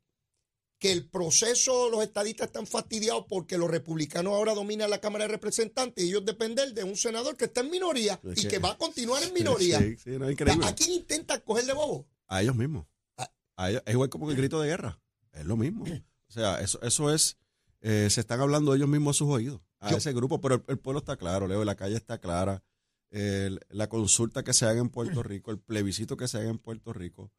que 0.79 0.91
el 0.91 1.09
proceso 1.09 1.89
los 1.89 2.03
estadistas 2.03 2.47
están 2.47 2.67
fastidiados 2.67 3.23
porque 3.29 3.57
los 3.57 3.71
republicanos 3.71 4.33
ahora 4.33 4.53
dominan 4.53 4.89
la 4.89 4.99
Cámara 4.99 5.23
de 5.25 5.29
Representantes 5.29 6.03
y 6.03 6.09
ellos 6.09 6.25
dependen 6.25 6.73
de 6.73 6.83
un 6.83 6.97
senador 6.97 7.37
que 7.37 7.45
está 7.45 7.61
en 7.61 7.69
minoría 7.71 8.19
Es 8.23 8.39
y 8.39 8.41
que- 8.43 8.47
que 8.49 8.59
va 8.59 8.71
a 8.71 8.77
continuar 8.77 9.23
en 9.23 9.33
minoría. 9.33 9.79
Sí, 9.79 9.95
sí, 9.97 10.09
no, 10.11 10.25
es 10.25 10.33
increíble. 10.33 10.65
¿A 10.67 10.75
quién 10.75 10.91
intentan 10.91 11.39
coger 11.45 11.65
de 11.65 11.73
bobo? 11.73 12.05
A 12.27 12.41
ellos 12.41 12.55
mismos. 12.57 12.85
Ah. 13.15 13.31
A 13.55 13.69
ellos- 13.69 13.83
es 13.85 13.93
igual 13.93 14.09
como 14.09 14.29
el 14.29 14.35
grito 14.35 14.59
de 14.59 14.67
guerra. 14.67 15.01
Es 15.31 15.45
lo 15.45 15.55
mismo. 15.55 15.85
O 15.85 16.31
sea, 16.31 16.59
eso, 16.59 16.81
eso 16.81 17.13
es, 17.13 17.37
eh, 17.79 18.09
se 18.09 18.19
están 18.19 18.41
hablando 18.41 18.75
ellos 18.75 18.89
mismos 18.89 19.15
a 19.15 19.19
sus 19.19 19.29
oídos, 19.29 19.61
a 19.79 19.91
Yo- 19.91 19.97
ese 19.97 20.11
grupo, 20.11 20.41
pero 20.41 20.55
el, 20.55 20.63
el 20.67 20.79
pueblo 20.79 20.99
está 20.99 21.15
claro, 21.15 21.47
Leo, 21.47 21.63
la 21.63 21.75
calle 21.75 21.95
está 21.95 22.19
clara. 22.19 22.61
El- 23.09 23.59
la 23.69 23.87
consulta 23.87 24.43
que 24.43 24.51
se 24.53 24.65
haga 24.65 24.81
en 24.81 24.89
Puerto 24.89 25.23
Rico, 25.23 25.51
el 25.51 25.59
plebiscito 25.59 26.17
que 26.17 26.27
se 26.27 26.37
haga 26.39 26.49
en 26.49 26.59
Puerto 26.59 26.91
Rico, 26.93 27.31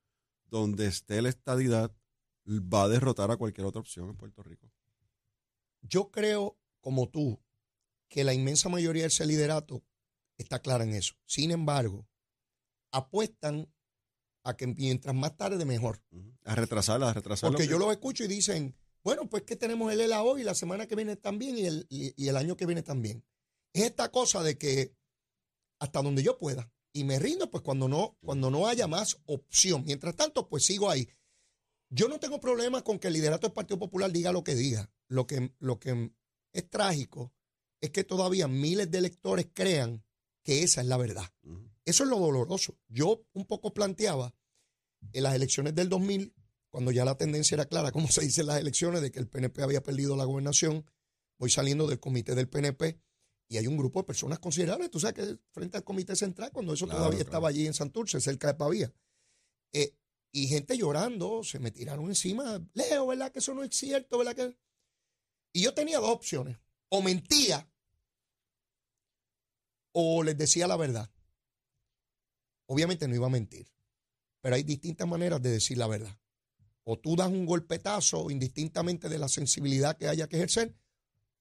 donde 0.51 0.87
esté 0.87 1.23
la 1.23 1.29
estadidad, 1.29 1.95
va 2.47 2.85
a 2.85 2.89
derrotar 2.89 3.31
a 3.31 3.37
cualquier 3.37 3.67
otra 3.67 3.81
opción 3.81 4.09
en 4.11 4.17
Puerto 4.17 4.43
Rico. 4.43 4.71
Yo 5.83 6.11
creo, 6.11 6.59
como 6.81 7.09
tú, 7.09 7.41
que 8.09 8.25
la 8.25 8.35
inmensa 8.35 8.69
mayoría 8.69 9.03
de 9.03 9.09
ese 9.09 9.27
liderato 9.27 9.83
está 10.37 10.61
clara 10.61 10.85
en 10.85 10.95
eso. 10.95 11.15
Sin 11.27 11.51
embargo, 11.51 12.09
apuestan 12.91 13.73
a 14.43 14.57
que 14.57 14.67
mientras 14.67 15.15
más 15.15 15.37
tarde 15.37 15.65
mejor. 15.65 16.03
A 16.45 16.55
retrasarla, 16.55 17.11
a 17.11 17.15
retrasarla. 17.15 17.57
Porque 17.57 17.71
yo 17.71 17.79
los 17.79 17.91
escucho 17.93 18.25
y 18.25 18.29
dicen, 18.29 18.75
bueno, 19.05 19.29
pues 19.29 19.43
que 19.45 19.57
tenemos 19.57 19.93
el 19.93 20.01
ELA 20.01 20.23
hoy, 20.23 20.43
la 20.43 20.55
semana 20.55 20.87
que 20.87 20.97
viene 20.97 21.17
también 21.17 21.57
y 21.57 21.67
el, 21.67 21.87
y, 21.89 22.23
y 22.23 22.29
el 22.29 22.37
año 22.37 22.57
que 22.57 22.67
viene 22.67 22.83
también. 22.83 23.25
Es 23.73 23.85
esta 23.85 24.11
cosa 24.11 24.43
de 24.43 24.59
que 24.59 24.95
hasta 25.79 26.03
donde 26.03 26.23
yo 26.23 26.39
pueda. 26.39 26.71
Y 26.93 27.05
me 27.05 27.19
rindo 27.19 27.51
pues 27.51 27.63
cuando 27.63 27.89
no, 27.89 28.17
cuando 28.21 28.51
no 28.51 28.67
haya 28.67 28.87
más 28.87 29.19
opción. 29.27 29.85
Mientras 29.85 30.17
tanto, 30.17 30.49
pues 30.49 30.65
sigo 30.65 30.91
ahí. 30.91 31.09
Yo 31.89 32.09
no 32.09 32.19
tengo 32.19 32.41
problema 32.41 32.83
con 32.83 32.99
que 32.99 33.09
el 33.09 33.15
liderato 33.15 33.47
del 33.47 33.55
Partido 33.55 33.79
Popular 33.79 34.11
diga 34.11 34.33
lo 34.33 34.45
que 34.45 34.55
diga. 34.55 34.91
Lo 35.09 35.27
que, 35.27 35.55
lo 35.59 35.79
que 35.79 36.13
es 36.53 36.71
trágico 36.71 37.33
es 37.81 37.91
que 37.91 38.05
todavía 38.05 38.49
miles 38.49 38.91
de 38.91 38.99
electores 38.99 39.49
crean 39.53 40.05
que 40.43 40.63
esa 40.63 40.81
es 40.81 40.87
la 40.87 40.97
verdad. 40.97 41.33
Eso 41.85 42.05
es 42.05 42.11
lo 42.11 42.19
doloroso. 42.19 42.79
Yo 42.89 43.25
un 43.33 43.47
poco 43.47 43.73
planteaba 43.73 44.35
en 45.13 45.23
las 45.23 45.35
elecciones 45.35 45.75
del 45.75 45.89
2000, 45.89 46.35
cuando 46.69 46.93
ya 46.93 47.05
la 47.05 47.17
tendencia 47.17 47.55
era 47.55 47.67
clara, 47.67 47.91
como 47.91 48.09
se 48.09 48.21
dice 48.21 48.43
en 48.43 48.49
las 48.49 48.61
elecciones, 48.61 49.01
de 49.01 49.11
que 49.11 49.19
el 49.19 49.29
PNP 49.29 49.63
había 49.63 49.83
perdido 49.83 50.17
la 50.17 50.25
gobernación, 50.25 50.85
voy 51.39 51.51
saliendo 51.51 51.87
del 51.87 51.99
comité 51.99 52.35
del 52.35 52.49
PNP 52.49 53.01
y 53.51 53.59
hay 53.59 53.67
un 53.67 53.77
grupo 53.77 54.01
de 54.01 54.07
personas 54.07 54.39
considerables, 54.39 54.93
tú 54.93 55.01
sabes 55.01 55.15
que 55.27 55.39
frente 55.51 55.77
al 55.77 55.83
comité 55.83 56.15
central, 56.15 56.53
cuando 56.53 56.73
eso 56.73 56.87
Claro, 56.87 57.01
todavía 57.01 57.19
claro. 57.19 57.29
estaba 57.29 57.49
allí 57.49 57.67
en 57.67 57.75
Santurce, 57.75 58.21
cerca 58.21 58.47
de 58.47 58.55
Pavía, 58.55 58.95
eh, 59.73 59.93
y 60.31 60.47
gente 60.47 60.77
llorando, 60.79 61.43
se 61.43 61.59
me 61.59 61.73
tiraron 61.73 62.07
encima, 62.07 62.65
Leo, 62.75 63.09
¿verdad 63.09 63.33
que 63.33 63.41
eso 63.41 63.53
no 63.53 63.65
es 63.65 63.75
cierto? 63.75 64.19
¿verdad 64.19 64.37
que? 64.37 64.57
Y 65.53 65.63
yo 65.63 65.75
tenía 65.75 65.99
dos 65.99 66.11
opciones, 66.11 66.59
o 66.91 67.03
mentía 67.03 67.69
o 69.93 70.23
les 70.23 70.39
decía 70.39 70.69
la 70.69 70.77
verdad. 70.77 71.11
Obviamente 72.67 73.09
no 73.09 73.17
iba 73.17 73.27
a 73.27 73.31
mentir, 73.31 73.67
pero 74.41 74.55
hay 74.55 74.63
distintas 74.63 75.09
maneras 75.09 75.43
de 75.43 75.51
decir 75.51 75.77
la 75.77 75.89
verdad. 75.89 76.17
O 76.85 77.01
tú 77.01 77.17
das 77.17 77.29
un 77.29 77.47
golpetazo 77.47 78.31
indistintamente 78.31 79.09
de 79.09 79.19
la 79.19 79.29
sensibilidad 79.29 79.97
que 79.97 80.07
haya 80.07 80.29
que 80.29 80.37
ejercer, 80.37 80.77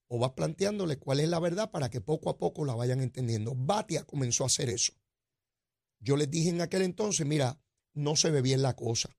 o 0.09 0.19
vas 0.19 0.31
planteándole 0.31 0.97
cuál 0.97 1.19
es 1.21 1.29
la 1.29 1.39
verdad 1.39 1.71
para 1.71 1.89
que 1.89 2.01
poco 2.01 2.29
a 2.29 2.37
poco 2.37 2.65
la 2.65 2.75
vayan 2.75 2.99
entendiendo. 3.01 3.53
Batia 3.55 4.03
comenzó 4.03 4.43
a 4.43 4.47
hacer 4.47 4.69
eso. 4.69 4.93
Yo 5.99 6.17
les 6.17 6.29
dije 6.29 6.49
en 6.49 6.61
aquel 6.61 6.81
entonces, 6.81 7.25
mira, 7.25 7.59
no 7.93 8.15
se 8.15 8.31
ve 8.31 8.41
bien 8.41 8.61
la 8.61 8.75
cosa. 8.75 9.15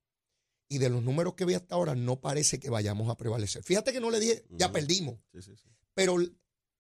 Y 0.69 0.79
de 0.79 0.89
los 0.89 1.03
números 1.03 1.35
que 1.35 1.45
vi 1.45 1.55
hasta 1.55 1.75
ahora, 1.75 1.95
no 1.95 2.21
parece 2.21 2.59
que 2.61 2.71
vayamos 2.71 3.09
a 3.09 3.17
prevalecer. 3.17 3.63
Fíjate 3.63 3.93
que 3.93 4.01
no 4.01 4.11
le 4.11 4.21
dije, 4.21 4.45
ya 4.51 4.71
perdimos, 4.73 5.17
Sí, 5.33 5.43
sí, 5.43 5.57
sí. 5.57 5.69
pero 5.95 6.17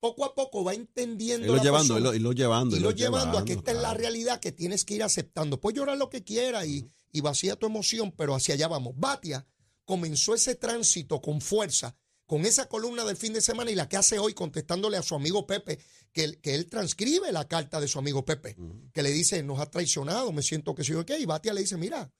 poco 0.00 0.24
a 0.24 0.34
poco 0.34 0.64
va 0.64 0.74
entendiendo. 0.74 1.46
Irlo 1.46 1.56
la 1.58 1.62
llevando, 1.62 1.96
irlo, 1.98 2.14
irlo 2.14 2.32
llevando. 2.32 2.76
y 2.76 2.80
lo 2.80 2.90
llevando 2.92 3.38
a 3.38 3.44
que 3.44 3.52
esta 3.54 3.70
es 3.72 3.76
la 3.76 3.82
claro. 3.90 3.98
realidad 4.00 4.40
que 4.40 4.52
tienes 4.52 4.84
que 4.84 4.94
ir 4.94 5.02
aceptando. 5.02 5.60
Puedes 5.60 5.76
llorar 5.78 5.98
lo 5.98 6.08
que 6.08 6.24
quieras 6.24 6.66
y, 6.66 6.88
y 7.12 7.20
vacía 7.20 7.56
tu 7.56 7.66
emoción, 7.66 8.10
pero 8.12 8.34
hacia 8.34 8.54
allá 8.54 8.66
vamos. 8.68 8.94
Batia 8.96 9.46
comenzó 9.84 10.34
ese 10.34 10.54
tránsito 10.54 11.20
con 11.20 11.40
fuerza, 11.40 11.96
con 12.30 12.46
esa 12.46 12.68
columna 12.68 13.04
del 13.04 13.16
fin 13.16 13.32
de 13.32 13.40
semana 13.40 13.72
y 13.72 13.74
la 13.74 13.88
que 13.88 13.96
hace 13.96 14.20
hoy 14.20 14.34
contestándole 14.34 14.96
a 14.96 15.02
su 15.02 15.16
amigo 15.16 15.48
Pepe, 15.48 15.80
que, 16.12 16.22
él- 16.22 16.40
que 16.40 16.54
él 16.54 16.66
transcribe 16.66 17.32
la 17.32 17.48
carta 17.48 17.80
de 17.80 17.88
su 17.88 17.98
amigo 17.98 18.24
Pepe, 18.24 18.56
que 18.92 19.02
le 19.02 19.10
dice, 19.10 19.42
nos 19.42 19.58
ha 19.58 19.68
traicionado, 19.68 20.30
me 20.30 20.42
siento 20.42 20.72
que 20.76 20.84
soy 20.84 20.94
ok. 20.94 21.10
Y 21.18 21.26
Batia 21.26 21.52
le 21.52 21.62
dice, 21.62 21.76
mira, 21.76 22.12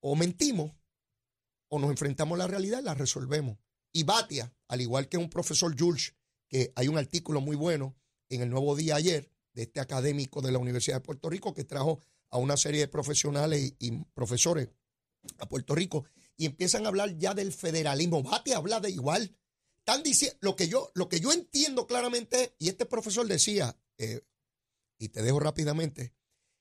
o 0.00 0.14
mentimos 0.16 0.72
o 1.70 1.78
nos 1.78 1.88
enfrentamos 1.90 2.36
a 2.36 2.40
la 2.40 2.46
realidad 2.46 2.80
y 2.82 2.84
la 2.84 2.92
resolvemos. 2.92 3.56
Y 3.90 4.02
Batia, 4.02 4.54
al 4.68 4.82
igual 4.82 5.08
que 5.08 5.16
un 5.16 5.30
profesor 5.30 5.74
Jules, 5.78 6.14
que 6.46 6.70
hay 6.76 6.88
un 6.88 6.98
artículo 6.98 7.40
muy 7.40 7.56
bueno 7.56 7.96
en 8.28 8.42
el 8.42 8.50
Nuevo 8.50 8.76
Día 8.76 8.96
ayer, 8.96 9.30
de 9.54 9.62
este 9.62 9.80
académico 9.80 10.42
de 10.42 10.52
la 10.52 10.58
Universidad 10.58 10.96
de 10.98 11.00
Puerto 11.06 11.30
Rico, 11.30 11.54
que 11.54 11.64
trajo 11.64 12.00
a 12.28 12.36
una 12.36 12.58
serie 12.58 12.80
de 12.80 12.88
profesionales 12.88 13.74
y, 13.80 13.86
y 13.88 14.04
profesores 14.12 14.68
a 15.38 15.48
Puerto 15.48 15.74
Rico, 15.74 16.04
y 16.38 16.46
empiezan 16.46 16.86
a 16.86 16.88
hablar 16.88 17.18
ya 17.18 17.34
del 17.34 17.52
federalismo. 17.52 18.22
Batia 18.22 18.56
habla 18.56 18.80
de 18.80 18.90
igual. 18.90 19.36
Están 19.78 20.02
diciendo, 20.02 20.38
lo 20.40 20.56
que 20.56 20.68
yo, 20.68 20.90
lo 20.94 21.08
que 21.08 21.20
yo 21.20 21.32
entiendo 21.32 21.86
claramente, 21.86 22.42
es, 22.42 22.52
y 22.58 22.68
este 22.68 22.86
profesor 22.86 23.26
decía, 23.26 23.76
eh, 23.98 24.22
y 24.98 25.08
te 25.08 25.22
dejo 25.22 25.40
rápidamente, 25.40 26.14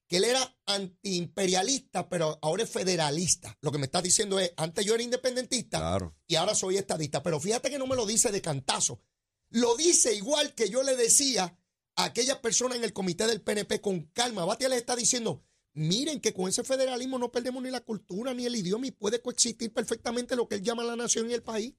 que 0.08 0.18
él 0.18 0.24
era 0.24 0.58
antiimperialista, 0.66 2.10
pero 2.10 2.40
ahora 2.42 2.64
es 2.64 2.70
federalista. 2.70 3.58
Lo 3.62 3.72
que 3.72 3.78
me 3.78 3.86
está 3.86 4.02
diciendo 4.02 4.40
es, 4.40 4.54
antes 4.58 4.86
yo 4.86 4.94
era 4.96 5.04
independentista 5.04 5.80
Claro. 5.80 6.16
y 6.28 6.36
ahora 6.36 6.56
soy 6.56 6.78
estadista. 6.78 7.22
Pero 7.22 7.40
fíjate 7.40 7.70
que 7.70 7.78
no 7.78 7.88
me 7.88 7.96
lo 7.96 8.06
dice 8.06 8.32
de 8.32 8.42
cantazo. 8.42 9.02
Lo 9.50 9.76
dice 9.76 10.14
igual 10.16 10.56
que 10.56 10.70
yo 10.70 10.84
le 10.84 10.96
decía 10.96 11.58
a 11.96 12.04
aquellas 12.06 12.38
personas 12.38 12.78
en 12.78 12.84
el 12.84 12.94
comité 12.94 13.28
del 13.28 13.42
PNP 13.42 13.82
con 13.82 14.04
calma. 14.14 14.46
Batia 14.46 14.70
le 14.70 14.78
está 14.78 14.96
diciendo, 14.96 15.44
miren 15.78 16.20
que 16.20 16.34
con 16.34 16.50
ese 16.50 16.64
federalismo 16.64 17.18
no 17.20 17.32
perdemos 17.32 17.62
ni 17.62 17.70
la 17.70 17.82
cultura 17.82 18.34
ni 18.34 18.46
el 18.46 18.56
idioma 18.56 18.88
y 18.88 18.92
puede 18.92 19.22
coexistir 19.22 19.72
perfectamente 19.72 20.36
lo 20.36 20.48
que 20.48 20.56
él 20.56 20.64
llama 20.64 20.84
la 20.84 20.96
nación 20.96 21.30
y 21.30 21.34
el 21.34 21.44
país. 21.44 21.76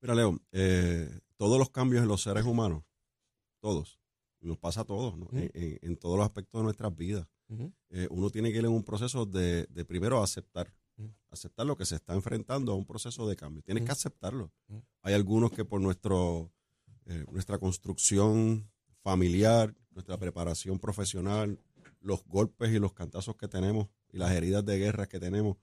Mira, 0.00 0.14
Leo, 0.14 0.38
eh, 0.52 1.20
todos 1.36 1.58
los 1.58 1.70
cambios 1.70 2.02
en 2.02 2.08
los 2.08 2.22
seres 2.22 2.44
humanos, 2.44 2.84
todos, 3.60 3.98
nos 4.40 4.58
pasa 4.58 4.82
a 4.82 4.84
todos, 4.84 5.16
¿no? 5.18 5.28
En, 5.32 5.50
en- 5.54 5.78
en 5.82 5.96
todos 5.96 6.16
los 6.16 6.24
aspectos 6.24 6.60
de 6.60 6.64
nuestras 6.64 6.94
vidas. 6.96 7.26
Eh, 7.90 8.06
uno 8.10 8.30
tiene 8.30 8.50
que 8.52 8.58
ir 8.58 8.64
en 8.64 8.72
un 8.72 8.82
proceso 8.84 9.24
de, 9.26 9.66
de 9.66 9.84
primero 9.84 10.22
aceptar, 10.22 10.72
aceptar 11.30 11.66
lo 11.66 11.76
que 11.76 11.84
se 11.86 11.94
está 11.96 12.14
enfrentando 12.14 12.72
a 12.72 12.74
un 12.74 12.84
proceso 12.86 13.28
de 13.28 13.36
cambio. 13.36 13.62
Tienes 13.62 13.84
que 13.84 13.92
aceptarlo. 13.92 14.52
Hay 15.02 15.14
algunos 15.14 15.50
que 15.52 15.64
por 15.64 15.80
nuestro, 15.80 16.52
eh, 17.06 17.24
nuestra 17.30 17.58
construcción 17.58 18.70
familiar, 19.02 19.74
nuestra 19.90 20.16
preparación 20.18 20.78
profesional, 20.78 21.58
los 22.06 22.24
golpes 22.24 22.72
y 22.72 22.78
los 22.78 22.92
cantazos 22.92 23.36
que 23.36 23.48
tenemos 23.48 23.88
y 24.12 24.18
las 24.18 24.30
heridas 24.30 24.64
de 24.64 24.78
guerra 24.78 25.08
que 25.08 25.18
tenemos, 25.18 25.56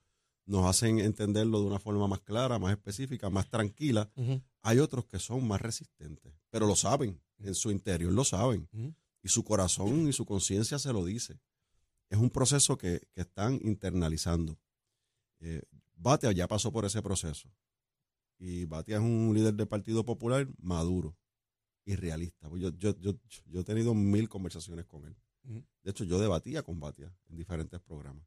nos 0.45 0.65
hacen 0.65 0.99
entenderlo 0.99 1.61
de 1.61 1.67
una 1.67 1.79
forma 1.79 2.05
más 2.05 2.19
clara, 2.19 2.59
más 2.59 2.73
específica, 2.73 3.29
más 3.29 3.49
tranquila. 3.49 4.11
Hay 4.61 4.79
otros 4.79 5.05
que 5.05 5.19
son 5.19 5.47
más 5.47 5.61
resistentes, 5.61 6.33
pero 6.49 6.67
lo 6.67 6.75
saben, 6.75 7.21
en 7.37 7.55
su 7.55 7.71
interior 7.71 8.11
lo 8.11 8.25
saben, 8.25 8.67
y 9.21 9.29
su 9.29 9.45
corazón 9.45 10.09
y 10.09 10.11
su 10.11 10.25
conciencia 10.25 10.77
se 10.79 10.91
lo 10.91 11.05
dice. 11.05 11.39
Es 12.09 12.17
un 12.17 12.29
proceso 12.29 12.77
que, 12.77 13.07
que 13.13 13.21
están 13.21 13.59
internalizando. 13.63 14.59
Eh, 15.39 15.61
Batia 15.95 16.33
ya 16.33 16.47
pasó 16.49 16.73
por 16.73 16.83
ese 16.83 17.01
proceso, 17.01 17.49
y 18.37 18.65
Batia 18.65 18.97
es 18.97 19.01
un 19.01 19.31
líder 19.33 19.53
del 19.53 19.69
Partido 19.69 20.03
Popular 20.03 20.45
maduro 20.57 21.15
y 21.85 21.95
realista. 21.95 22.49
Yo, 22.57 22.69
yo, 22.77 22.99
yo, 22.99 23.13
yo 23.45 23.61
he 23.61 23.63
tenido 23.63 23.93
mil 23.93 24.27
conversaciones 24.27 24.85
con 24.85 25.05
él. 25.05 25.15
De 25.43 25.91
hecho, 25.91 26.03
yo 26.03 26.19
debatía 26.19 26.63
con 26.63 26.79
Batia 26.79 27.13
en 27.29 27.35
diferentes 27.35 27.79
programas. 27.81 28.25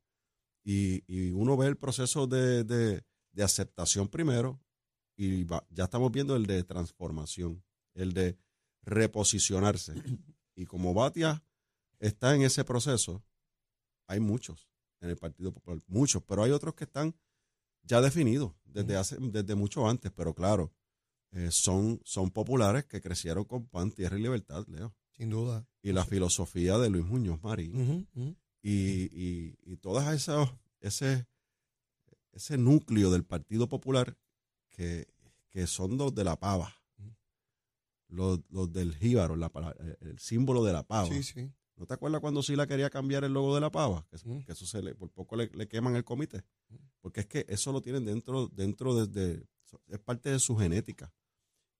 Y, 0.64 1.02
y 1.06 1.30
uno 1.30 1.56
ve 1.56 1.66
el 1.68 1.76
proceso 1.76 2.26
de, 2.26 2.64
de- 2.64 3.04
de 3.32 3.42
aceptación 3.42 4.08
primero 4.08 4.60
y 5.16 5.44
va- 5.44 5.66
ya 5.70 5.84
estamos 5.84 6.10
viendo 6.12 6.34
el 6.36 6.46
de 6.46 6.64
transformación, 6.64 7.62
el 7.94 8.12
de 8.12 8.36
reposicionarse. 8.82 9.94
Y 10.54 10.64
como 10.66 10.94
Batia 10.94 11.42
está 11.98 12.34
en 12.34 12.42
ese 12.42 12.64
proceso, 12.64 13.22
hay 14.06 14.20
muchos 14.20 14.68
en 15.00 15.10
el 15.10 15.16
Partido 15.16 15.52
Popular, 15.52 15.82
muchos, 15.86 16.22
pero 16.24 16.42
hay 16.42 16.50
otros 16.50 16.74
que 16.74 16.84
están 16.84 17.14
ya 17.82 18.00
definidos 18.00 18.52
desde, 18.64 18.96
hace, 18.96 19.16
desde 19.20 19.54
mucho 19.54 19.88
antes, 19.88 20.10
pero 20.12 20.34
claro, 20.34 20.72
eh, 21.32 21.50
son, 21.50 22.00
son 22.04 22.30
populares 22.30 22.84
que 22.86 23.00
crecieron 23.00 23.44
con 23.44 23.66
pan, 23.66 23.92
tierra 23.92 24.18
y 24.18 24.22
libertad, 24.22 24.64
Leo. 24.68 24.94
Sin 25.16 25.30
duda. 25.30 25.66
Y 25.82 25.92
la 25.92 26.04
filosofía 26.04 26.78
de 26.78 26.90
Luis 26.90 27.04
Muñoz 27.04 27.42
Marín. 27.42 28.06
Y, 28.62 29.04
y, 29.12 29.56
y 29.64 29.76
todas 29.76 30.12
esas, 30.14 30.50
ese, 30.80 31.26
ese 32.32 32.58
núcleo 32.58 33.10
del 33.10 33.24
Partido 33.24 33.68
Popular 33.68 34.16
que, 34.70 35.06
que 35.50 35.66
son 35.66 35.96
los 35.96 36.14
de 36.14 36.24
la 36.24 36.36
pava, 36.38 36.74
los, 38.08 38.40
los 38.50 38.72
del 38.72 38.94
jíbaro, 38.94 39.36
la 39.36 39.48
pa- 39.50 39.74
el 40.00 40.18
símbolo 40.18 40.64
de 40.64 40.72
la 40.72 40.82
pava. 40.82 41.08
Sí, 41.08 41.22
sí. 41.22 41.50
¿No 41.76 41.86
te 41.86 41.94
acuerdas 41.94 42.20
cuando 42.20 42.42
Sila 42.42 42.66
quería 42.66 42.88
cambiar 42.90 43.24
el 43.24 43.32
logo 43.34 43.54
de 43.54 43.60
la 43.60 43.70
pava? 43.70 44.06
Que, 44.10 44.16
Mm. 44.28 44.44
que 44.44 44.52
eso 44.52 44.66
se 44.66 44.82
le, 44.82 44.94
por 44.94 45.10
poco 45.10 45.36
le, 45.36 45.48
le 45.54 45.68
queman 45.68 45.94
el 45.96 46.04
comité. 46.04 46.42
Porque 47.00 47.20
es 47.20 47.26
que 47.26 47.44
eso 47.48 47.70
lo 47.72 47.80
tienen 47.82 48.04
dentro, 48.04 48.48
dentro 48.48 48.94
de, 48.94 49.06
de- 49.06 49.46
es 49.88 49.98
parte 50.00 50.30
de 50.30 50.38
su 50.38 50.56
genética. 50.56 51.12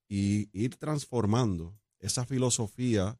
Y 0.07 0.49
ir 0.57 0.75
transformando 0.77 1.77
esa 1.99 2.25
filosofía 2.25 3.19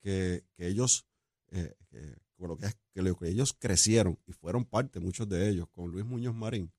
que, 0.00 0.44
que 0.56 0.66
ellos, 0.68 1.06
eh, 1.48 1.74
que, 1.88 2.16
bueno, 2.36 2.56
que, 2.56 2.68
que 2.92 3.02
lo 3.02 3.16
que 3.16 3.28
ellos 3.28 3.54
crecieron 3.58 4.18
y 4.26 4.32
fueron 4.32 4.64
parte, 4.64 5.00
muchos 5.00 5.28
de 5.28 5.48
ellos, 5.48 5.68
con 5.70 5.90
Luis 5.90 6.04
Muñoz 6.04 6.34
Marín, 6.34 6.72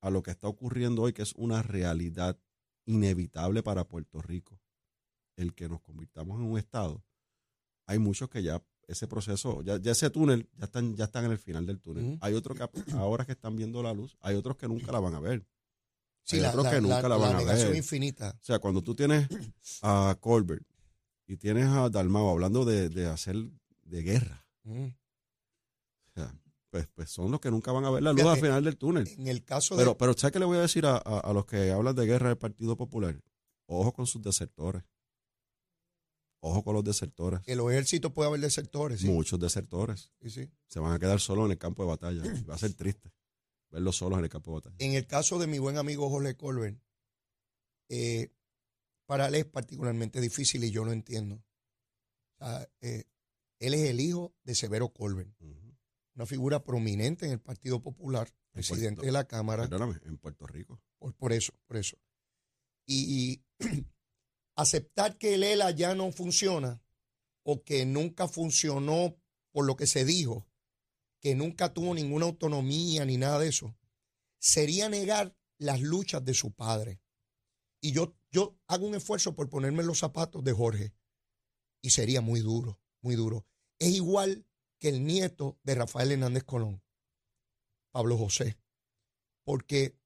a 0.00 0.10
lo 0.10 0.22
que 0.22 0.30
está 0.30 0.48
ocurriendo 0.48 1.02
hoy, 1.02 1.12
que 1.12 1.22
es 1.22 1.32
una 1.34 1.62
realidad 1.62 2.38
inevitable 2.86 3.62
para 3.62 3.84
Puerto 3.86 4.20
Rico, 4.22 4.60
el 5.36 5.54
que 5.54 5.68
nos 5.68 5.80
convirtamos 5.80 6.38
en 6.40 6.46
un 6.46 6.58
Estado 6.58 7.04
hay 7.86 7.98
muchos 7.98 8.28
que 8.28 8.40
ya 8.42 8.62
ese 8.86 9.08
proceso, 9.08 9.62
ya, 9.62 9.76
ya 9.80 9.90
ese 9.92 10.10
túnel, 10.10 10.48
ya 10.56 10.66
están, 10.66 10.94
ya 10.94 11.04
están 11.06 11.24
en 11.24 11.32
el 11.32 11.38
final 11.38 11.66
del 11.66 11.80
túnel. 11.80 12.18
Hay 12.20 12.34
otros 12.34 12.56
que 12.56 12.92
ahora 12.94 13.24
que 13.24 13.32
están 13.32 13.56
viendo 13.56 13.82
la 13.82 13.92
luz, 13.92 14.16
hay 14.20 14.36
otros 14.36 14.56
que 14.56 14.68
nunca 14.68 14.92
la 14.92 15.00
van 15.00 15.14
a 15.14 15.18
ver. 15.20 15.44
Sí, 16.22 16.36
Hay 16.36 16.42
la, 16.42 16.48
otros 16.50 16.64
la- 16.64 16.70
que 16.70 16.80
nunca 16.80 17.02
la- 17.02 17.08
la 17.08 17.16
van 17.16 17.36
a 17.36 17.42
ver. 17.42 17.74
infinita. 17.74 18.30
O 18.40 18.44
sea, 18.44 18.60
cuando 18.60 18.80
tú 18.82 18.94
tienes 18.94 19.26
a 19.82 20.16
Colbert 20.20 20.64
y 21.32 21.36
tienes 21.36 21.66
a 21.68 21.88
Dalmao 21.90 22.30
hablando 22.30 22.64
de, 22.64 22.88
de 22.88 23.06
hacer 23.06 23.36
de 23.82 24.02
guerra, 24.02 24.46
Mm. 24.64 24.86
o 24.86 26.12
sea, 26.14 26.34
pues, 26.70 26.86
pues 26.94 27.10
son 27.10 27.30
los 27.30 27.40
que 27.40 27.50
nunca 27.50 27.72
van 27.72 27.84
a 27.84 27.90
ver 27.90 28.02
la 28.02 28.12
luz 28.12 28.20
Fíjate, 28.22 28.38
al 28.40 28.46
final 28.46 28.64
del 28.64 28.76
túnel. 28.76 29.08
En 29.16 29.26
el 29.28 29.44
caso 29.44 29.76
Pero, 29.76 29.90
de. 29.92 29.96
pero 29.96 30.12
¿sabes 30.14 30.32
qué 30.32 30.38
le 30.38 30.44
voy 30.44 30.58
a 30.58 30.62
decir 30.62 30.86
a, 30.86 30.96
a- 30.96 31.20
a 31.20 31.32
los 31.32 31.46
que 31.46 31.70
hablan 31.70 31.94
de 31.96 32.06
guerra 32.06 32.28
del 32.28 32.38
Partido 32.38 32.76
Popular? 32.76 33.20
Ojo 33.66 33.92
con 33.92 34.06
sus 34.06 34.20
desertores. 34.22 34.82
Ojo 36.42 36.64
con 36.64 36.74
los 36.74 36.84
desertores. 36.84 37.40
que 37.40 37.54
los 37.54 37.70
ejércitos 37.70 38.12
puede 38.12 38.28
haber 38.28 38.40
desertores. 38.40 39.00
Sí, 39.00 39.06
Muchos 39.08 39.38
desertores. 39.38 40.10
sí, 40.22 40.30
sí. 40.30 40.50
se 40.68 40.80
van 40.80 40.92
a 40.92 40.98
quedar 40.98 41.20
solos 41.20 41.44
en 41.46 41.52
el 41.52 41.58
campo 41.58 41.82
de 41.82 41.88
batalla. 41.90 42.22
Y 42.26 42.42
Va 42.44 42.54
a 42.54 42.58
ser 42.58 42.72
triste 42.74 43.12
verlos 43.70 43.96
solos 43.96 44.18
en 44.18 44.24
el 44.24 44.30
campo 44.30 44.50
de 44.50 44.54
batalla. 44.56 44.76
En 44.78 44.94
el 44.94 45.06
caso 45.06 45.38
de 45.38 45.46
mi 45.46 45.58
buen 45.58 45.76
amigo 45.78 46.08
Jorge 46.10 46.36
Colbert, 46.36 46.80
eh, 47.88 48.32
para 49.10 49.26
él 49.26 49.34
es 49.34 49.44
particularmente 49.44 50.20
difícil 50.20 50.62
y 50.62 50.70
yo 50.70 50.84
lo 50.84 50.92
entiendo. 50.92 51.42
O 52.38 52.44
sea, 52.44 52.68
eh, 52.80 53.06
él 53.58 53.74
es 53.74 53.90
el 53.90 53.98
hijo 53.98 54.36
de 54.44 54.54
Severo 54.54 54.92
Colbert, 54.92 55.34
una 56.14 56.26
figura 56.26 56.62
prominente 56.62 57.26
en 57.26 57.32
el 57.32 57.40
Partido 57.40 57.82
Popular, 57.82 58.32
presidente 58.52 58.98
Puerto- 59.00 59.06
de 59.06 59.10
la 59.10 59.24
Cámara. 59.26 59.64
Perdóname, 59.64 59.98
en 60.04 60.16
Puerto 60.16 60.46
Rico. 60.46 60.80
Por, 61.00 61.12
por 61.16 61.32
eso, 61.32 61.52
por 61.66 61.76
eso. 61.76 61.96
Y, 62.86 63.42
y 63.58 63.66
aceptar 64.54 65.18
que 65.18 65.34
el 65.34 65.42
ELA 65.42 65.72
ya 65.72 65.96
no 65.96 66.12
funciona 66.12 66.80
o 67.42 67.64
que 67.64 67.84
nunca 67.86 68.28
funcionó 68.28 69.16
por 69.50 69.66
lo 69.66 69.74
que 69.74 69.88
se 69.88 70.04
dijo, 70.04 70.46
que 71.20 71.34
nunca 71.34 71.74
tuvo 71.74 71.94
ninguna 71.96 72.26
autonomía 72.26 73.04
ni 73.04 73.16
nada 73.16 73.40
de 73.40 73.48
eso, 73.48 73.76
sería 74.38 74.88
negar 74.88 75.36
las 75.58 75.80
luchas 75.80 76.24
de 76.24 76.32
su 76.34 76.52
padre. 76.52 77.00
Y 77.80 77.90
yo, 77.90 78.14
yo 78.30 78.58
hago 78.66 78.86
un 78.86 78.94
esfuerzo 78.94 79.34
por 79.34 79.48
ponerme 79.48 79.82
los 79.82 79.98
zapatos 79.98 80.42
de 80.44 80.52
Jorge 80.52 80.94
y 81.82 81.90
sería 81.90 82.20
muy 82.20 82.40
duro, 82.40 82.80
muy 83.02 83.16
duro. 83.16 83.46
Es 83.78 83.88
igual 83.90 84.46
que 84.78 84.88
el 84.88 85.04
nieto 85.04 85.58
de 85.62 85.74
Rafael 85.74 86.12
Hernández 86.12 86.44
Colón, 86.44 86.82
Pablo 87.92 88.16
José, 88.16 88.58
porque 89.44 89.98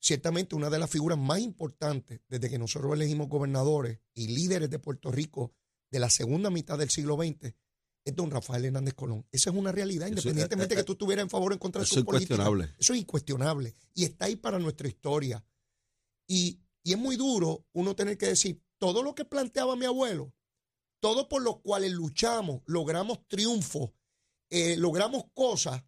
ciertamente 0.00 0.54
una 0.54 0.70
de 0.70 0.78
las 0.78 0.90
figuras 0.90 1.18
más 1.18 1.40
importantes 1.40 2.20
desde 2.28 2.48
que 2.48 2.58
nosotros 2.58 2.92
elegimos 2.94 3.28
gobernadores 3.28 3.98
y 4.14 4.28
líderes 4.28 4.70
de 4.70 4.78
Puerto 4.78 5.10
Rico 5.10 5.52
de 5.90 5.98
la 5.98 6.10
segunda 6.10 6.50
mitad 6.50 6.78
del 6.78 6.90
siglo 6.90 7.16
XX 7.16 7.54
es 8.04 8.14
don 8.14 8.30
Rafael 8.30 8.64
Hernández 8.66 8.94
Colón. 8.94 9.26
Esa 9.32 9.50
es 9.50 9.56
una 9.56 9.72
realidad, 9.72 10.06
Eso- 10.08 10.12
independientemente 10.18 10.74
eh, 10.74 10.76
de 10.76 10.80
eh, 10.80 10.84
que 10.84 10.86
tú 10.86 10.92
estuvieras 10.92 11.24
en 11.24 11.30
favor 11.30 11.50
o 11.52 11.54
en 11.54 11.58
contra 11.58 11.80
de 11.80 11.84
eso 11.84 11.94
su 11.94 12.00
es 12.00 12.06
política. 12.06 12.34
incuestionable. 12.34 12.74
Eso 12.78 12.92
es 12.94 13.00
incuestionable 13.00 13.74
y 13.94 14.04
está 14.04 14.26
ahí 14.26 14.36
para 14.36 14.58
nuestra 14.58 14.86
historia. 14.88 15.44
Y, 16.26 16.60
y 16.88 16.92
es 16.92 16.98
muy 16.98 17.16
duro 17.16 17.64
uno 17.72 17.94
tener 17.94 18.16
que 18.16 18.26
decir, 18.26 18.62
todo 18.78 19.02
lo 19.02 19.14
que 19.14 19.24
planteaba 19.24 19.76
mi 19.76 19.84
abuelo, 19.84 20.32
todo 21.00 21.28
por 21.28 21.42
lo 21.42 21.60
cuales 21.60 21.92
luchamos, 21.92 22.62
logramos 22.66 23.26
triunfos, 23.28 23.90
eh, 24.50 24.76
logramos 24.76 25.24
cosas 25.34 25.82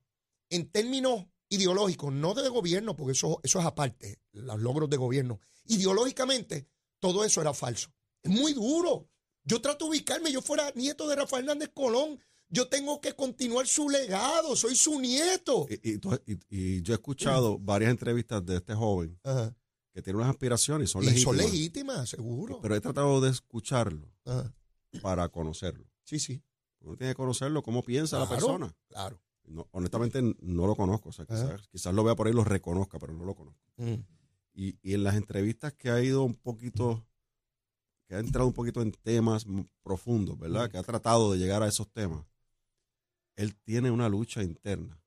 en 0.51 0.71
términos 0.71 1.25
ideológicos, 1.49 2.13
no 2.13 2.35
de 2.35 2.49
gobierno, 2.49 2.97
porque 2.97 3.13
eso, 3.13 3.41
eso 3.43 3.59
es 3.61 3.65
aparte, 3.67 4.21
los 4.33 4.61
logros 4.61 4.91
de 4.91 4.97
gobierno. 4.97 5.41
Ideológicamente, 5.65 6.69
todo 7.01 7.25
eso 7.25 7.41
era 7.41 7.55
falso. 7.55 7.89
Es 8.23 8.31
muy 8.31 8.53
duro. 8.53 9.09
Yo 9.45 9.61
trato 9.63 9.87
de 9.87 9.91
ubicarme, 9.93 10.31
yo 10.31 10.43
fuera 10.43 10.71
nieto 10.75 11.09
de 11.09 11.17
Rafael 11.17 11.45
Hernández 11.45 11.71
Colón, 11.75 12.21
yo 12.51 12.69
tengo 12.69 13.01
que 13.01 13.15
continuar 13.15 13.67
su 13.67 13.89
legado, 13.89 14.55
soy 14.57 14.77
su 14.77 15.01
nieto. 15.01 15.67
Y, 15.71 15.93
y 15.93 15.99
tú- 15.99 16.21
y- 16.27 16.39
y 16.51 16.83
yo 16.83 16.93
he 16.93 16.97
escuchado 16.97 17.59
varias 17.59 17.91
entrevistas 17.91 18.45
de 18.45 18.57
este 18.57 18.75
joven 18.75 19.19
Ajá. 19.25 19.57
Que 19.93 20.03
tiene 20.03 20.19
unas 20.19 20.31
aspiraciones 20.31 20.89
y 20.89 20.93
son 20.93 21.03
Y 21.03 21.07
legítimas. 21.07 21.25
son 21.25 21.37
legítimas, 21.37 22.09
seguro. 22.09 22.61
Pero 22.61 22.75
he 22.77 22.81
tratado 22.81 23.21
de 23.21 23.31
escucharlo 23.31 24.09
Ajá. 24.25 24.55
para 25.03 25.29
conocerlo. 25.29 25.87
Sí, 26.05 26.19
sí. 26.19 26.43
Uno 26.81 26.97
tiene 26.97 27.13
que 27.13 27.17
conocerlo, 27.17 27.63
cómo 27.63 27.83
piensa 27.83 28.19
la 28.19 28.29
persona. 28.29 28.75
Claro. 28.89 29.21
No, 29.45 29.69
honestamente 29.73 30.23
no 30.23 30.67
lo 30.67 30.77
conozco. 30.77 31.09
O 31.09 31.13
sea, 31.13 31.27
quizás, 31.27 31.67
quizás 31.69 31.93
lo 31.93 32.05
vea 32.05 32.15
por 32.15 32.27
ahí 32.27 32.33
y 32.33 32.37
lo 32.37 32.45
reconozca, 32.45 32.99
pero 32.99 33.13
no 33.13 33.25
lo 33.25 33.35
conozco. 33.35 33.61
Mm. 33.77 33.95
Y, 34.55 34.79
y 34.83 34.95
en 34.95 35.05
las 35.05 35.17
entrevistas 35.17 35.73
que 35.75 35.91
ha 35.91 36.01
ido 36.03 36.23
un 36.23 36.35
poquito, 36.35 37.05
que 38.07 38.15
ha 38.15 38.21
entrado 38.21 38.47
un 38.47 38.53
poquito 38.55 38.81
en 38.81 38.93
temas 38.93 39.45
profundos, 39.83 40.39
¿verdad? 40.39 40.69
Mm. 40.69 40.71
Que 40.71 40.79
ha 40.79 40.83
tratado 40.83 41.33
de 41.33 41.39
llegar 41.39 41.63
a 41.63 41.69
esos 41.69 41.89
temas. 41.91 42.25
Él 43.37 43.57
tiene 43.57 43.91
una 43.91 44.09
lucha 44.09 44.43
interna, 44.43 45.03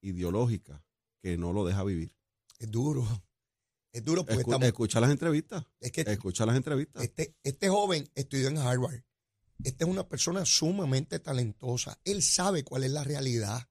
ideológica, 0.00 0.84
que 1.20 1.36
no 1.36 1.52
lo 1.52 1.64
deja 1.64 1.84
vivir. 1.84 2.14
Es 2.58 2.70
duro. 2.70 3.06
Es 3.98 4.04
duro 4.04 4.22
porque 4.24 4.36
Escu- 4.42 4.48
estamos. 4.48 4.66
escucha 4.66 5.00
las 5.00 5.10
entrevistas. 5.10 5.64
Es 5.80 5.92
que 5.92 6.00
Escucha 6.02 6.46
las 6.46 6.56
entrevistas. 6.56 7.02
este, 7.02 7.34
este 7.42 7.68
joven 7.68 8.08
estudió 8.14 8.48
en 8.48 8.58
Harvard. 8.58 9.02
Esta 9.64 9.84
es 9.84 9.90
una 9.90 10.08
persona 10.08 10.44
sumamente 10.46 11.18
talentosa. 11.18 11.98
Él 12.04 12.22
sabe 12.22 12.62
cuál 12.64 12.84
es 12.84 12.92
la 12.92 13.02
realidad. 13.04 13.68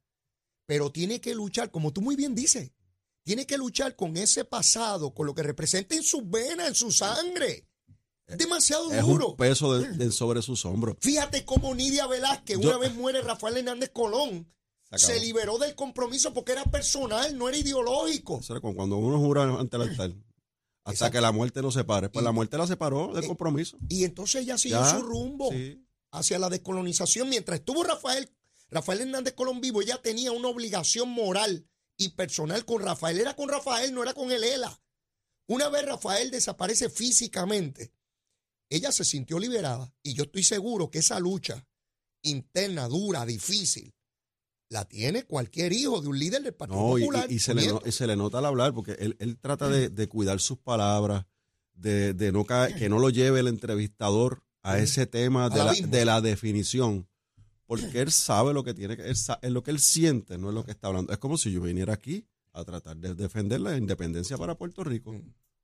Pero 0.65 0.91
tiene 0.91 1.21
que 1.21 1.33
luchar, 1.33 1.71
como 1.71 1.93
tú 1.93 2.01
muy 2.01 2.15
bien 2.17 2.35
dices, 2.35 2.71
tiene 3.23 3.45
que 3.45 3.57
luchar 3.57 3.95
con 3.95 4.17
ese 4.17 4.43
pasado, 4.43 5.13
con 5.13 5.25
lo 5.25 5.33
que 5.33 5.43
representa 5.43 5.95
en 5.95 6.03
sus 6.03 6.29
venas, 6.29 6.67
en 6.67 6.75
su 6.75 6.91
sangre. 6.91 7.67
Es 8.25 8.37
demasiado 8.37 8.91
es 8.91 9.01
duro. 9.01 9.29
un 9.29 9.37
peso 9.37 9.77
de- 9.79 9.89
de 9.91 10.11
sobre 10.11 10.41
sus 10.41 10.65
hombros. 10.65 10.97
Fíjate 10.99 11.45
cómo 11.45 11.73
Nidia 11.73 12.05
Velázquez, 12.07 12.59
Yo- 12.59 12.67
una 12.69 12.77
vez 12.79 12.93
muere 12.93 13.21
Rafael 13.21 13.55
Hernández 13.55 13.91
Colón, 13.93 14.51
Se 14.95 15.19
liberó 15.19 15.57
del 15.57 15.75
compromiso 15.75 16.33
porque 16.33 16.53
era 16.53 16.63
personal, 16.63 17.37
no 17.37 17.49
era 17.49 17.57
ideológico. 17.57 18.39
Eso 18.39 18.53
era 18.53 18.61
cuando 18.61 18.97
uno 18.97 19.19
jura 19.19 19.43
ante 19.43 19.75
el 19.75 19.83
altar. 19.83 20.11
Hasta 20.11 20.91
Exacto. 20.91 21.11
que 21.13 21.21
la 21.21 21.31
muerte 21.33 21.61
lo 21.61 21.71
separe. 21.71 22.09
Pues 22.09 22.23
Y- 22.23 22.25
la 22.25 22.31
muerte 22.31 22.57
la 22.57 22.65
separó 22.67 23.11
del 23.13 23.25
Eh, 23.25 23.27
compromiso. 23.27 23.77
Y 23.89 24.05
entonces 24.05 24.43
ella 24.43 24.57
siguió 24.57 24.79
Ya, 24.79 24.89
su 24.97 25.01
rumbo 25.01 25.51
sí. 25.51 25.85
hacia 26.11 26.39
la 26.39 26.47
descolonización. 26.49 27.27
Mientras 27.27 27.59
estuvo 27.59 27.83
Rafael, 27.83 28.29
Rafael 28.69 29.01
Hernández 29.01 29.33
Colón 29.33 29.59
vivo, 29.59 29.81
ella 29.81 30.01
tenía 30.01 30.31
una 30.31 30.47
obligación 30.47 31.09
moral 31.09 31.67
y 31.97 32.09
personal 32.09 32.63
con 32.63 32.81
Rafael. 32.81 33.19
Era 33.19 33.35
con 33.35 33.49
Rafael, 33.49 33.93
no 33.93 34.01
era 34.03 34.13
con 34.13 34.31
el 34.31 34.43
ELA. 34.45 34.79
Una 35.47 35.67
vez 35.67 35.83
Rafael 35.85 36.31
desaparece 36.31 36.89
físicamente, 36.89 37.91
ella 38.69 38.91
se 38.93 39.03
sintió 39.03 39.39
liberada 39.39 39.93
y 40.03 40.13
yo 40.13 40.23
estoy 40.23 40.43
seguro 40.43 40.89
que 40.89 40.99
esa 40.99 41.19
lucha 41.19 41.65
interna, 42.21 42.87
dura, 42.87 43.25
difícil, 43.25 43.93
la 44.69 44.85
tiene 44.85 45.23
cualquier 45.23 45.71
hijo 45.73 46.01
de 46.01 46.07
un 46.09 46.19
líder 46.19 46.43
del 46.43 46.53
Partido 46.53 46.79
No, 46.81 46.89
Popular. 46.89 47.25
y- 47.29 47.35
y 47.35 47.39
se 47.39 47.53
le, 47.53 47.65
no- 47.67 47.71
nieto. 47.73 47.87
y 47.87 47.91
se 47.91 48.05
le 48.07 48.15
nota 48.15 48.39
al 48.39 48.45
hablar, 48.45 48.73
porque 48.73 48.93
él, 48.99 49.15
él 49.19 49.37
trata 49.37 49.69
de, 49.69 49.89
de 49.89 50.07
cuidar 50.09 50.39
sus 50.39 50.57
palabras, 50.57 51.25
de, 51.73 52.13
de 52.13 52.31
no 52.31 52.43
caer- 52.45 52.75
que 52.75 52.89
no 52.89 52.99
lo 52.99 53.09
lleve 53.09 53.39
el 53.39 53.47
entrevistador 53.47 54.43
a 54.63 54.79
ese 54.79 55.05
tema 55.05 55.49
de 55.49 55.57
la, 55.57 55.69
abismo. 55.69 55.87
de 55.87 56.05
la 56.05 56.19
definición, 56.21 57.07
porque 57.65 58.01
él 58.01 58.11
sabe 58.11 58.53
lo 58.53 58.63
que 58.63 58.73
tiene 58.73 58.97
que, 58.97 59.03
él 59.03 59.11
es 59.41 59.51
lo 59.51 59.63
que 59.63 59.71
él 59.71 59.79
siente, 59.79 60.37
no 60.37 60.49
es 60.49 60.55
lo 60.55 60.65
que 60.65 60.71
está 60.71 60.87
hablando. 60.87 61.13
Es 61.13 61.19
como 61.19 61.37
si 61.37 61.51
yo 61.51 61.61
viniera 61.61 61.93
aquí 61.93 62.25
a 62.53 62.65
tratar 62.65 62.97
de 62.97 63.13
defender 63.15 63.61
la 63.61 63.77
independencia 63.77 64.37
para 64.37 64.55
Puerto 64.57 64.83
Rico. 64.83 65.15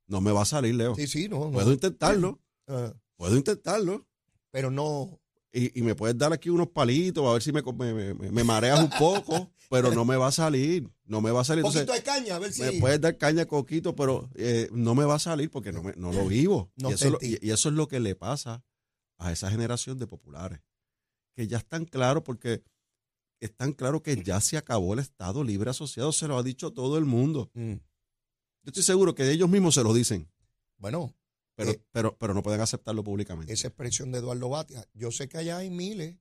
No 0.06 0.20
me 0.20 0.30
va 0.32 0.42
a 0.42 0.46
salir, 0.46 0.74
Leo. 0.76 0.94
Sí, 0.94 1.06
sí, 1.06 1.28
no, 1.28 1.46
no. 1.46 1.52
Puedo 1.52 1.72
intentarlo, 1.72 2.40
Ah, 2.68 2.94
puedo 3.16 3.36
intentarlo. 3.36 4.06
pero 4.50 4.70
no, 4.70 5.20
y, 5.54 5.78
y 5.78 5.82
me 5.82 5.94
puedes 5.94 6.18
dar 6.18 6.32
aquí 6.32 6.50
unos 6.50 6.68
palitos 6.68 7.24
a 7.26 7.32
ver 7.32 7.42
si 7.42 7.52
me, 7.52 7.62
me, 7.62 8.14
me- 8.14 8.30
me 8.30 8.44
mareas 8.44 8.80
un 8.80 8.90
poco, 8.90 9.50
pero 9.70 9.92
no 9.92 10.04
me 10.04 10.16
va 10.16 10.26
a 10.28 10.32
salir, 10.32 10.90
no 11.04 11.20
me 11.20 11.30
va 11.30 11.42
a 11.42 11.44
salir. 11.44 11.62
Poquito 11.62 11.80
Entonces, 11.80 12.04
de 12.04 12.10
caña, 12.10 12.36
a 12.36 12.38
ver 12.38 12.52
si. 12.52 12.62
me 12.62 12.72
puedes 12.80 13.00
dar 13.00 13.16
caña 13.16 13.46
coquito, 13.46 13.94
pero 13.94 14.28
eh, 14.34 14.68
no 14.72 14.94
me 14.94 15.04
va 15.04 15.14
a 15.14 15.18
salir 15.18 15.50
porque 15.50 15.72
no, 15.72 15.82
me, 15.82 15.92
no 15.96 16.12
lo 16.12 16.26
vivo. 16.26 16.70
No 16.76 16.90
y, 16.90 16.94
eso 16.94 17.10
lo, 17.10 17.18
y 17.20 17.50
eso 17.50 17.68
es 17.68 17.74
lo 17.74 17.88
que 17.88 18.00
le 18.00 18.14
pasa 18.16 18.64
a 19.18 19.32
esa 19.32 19.50
generación 19.50 19.98
de 19.98 20.06
populares, 20.06 20.60
que 21.36 21.46
ya 21.46 21.58
están 21.58 21.84
claros 21.84 22.22
porque 22.24 22.62
están 23.40 23.72
claros 23.72 24.02
que 24.02 24.22
ya 24.22 24.40
se 24.40 24.56
acabó 24.56 24.94
el 24.94 25.00
Estado 25.00 25.44
Libre 25.44 25.70
Asociado, 25.70 26.12
se 26.12 26.26
lo 26.26 26.36
ha 26.38 26.42
dicho 26.42 26.72
todo 26.72 26.98
el 26.98 27.04
mundo. 27.04 27.50
Mm. 27.54 27.72
Yo 27.74 28.68
estoy 28.68 28.82
seguro 28.82 29.14
que 29.14 29.30
ellos 29.30 29.48
mismos 29.48 29.74
se 29.74 29.82
lo 29.84 29.92
dicen, 29.92 30.28
Bueno, 30.78 31.14
pero, 31.56 31.70
Eh, 31.70 31.82
pero, 31.92 32.16
pero 32.18 32.34
no 32.34 32.42
pueden 32.42 32.60
aceptarlo 32.60 33.04
públicamente. 33.04 33.52
esa 33.52 33.68
expresión 33.68 34.12
de 34.12 34.18
Eduardo 34.18 34.48
Batia. 34.48 34.88
Yo 34.92 35.10
sé 35.10 35.28
que 35.28 35.38
allá 35.38 35.58
hay 35.58 35.70
miles 35.70 36.16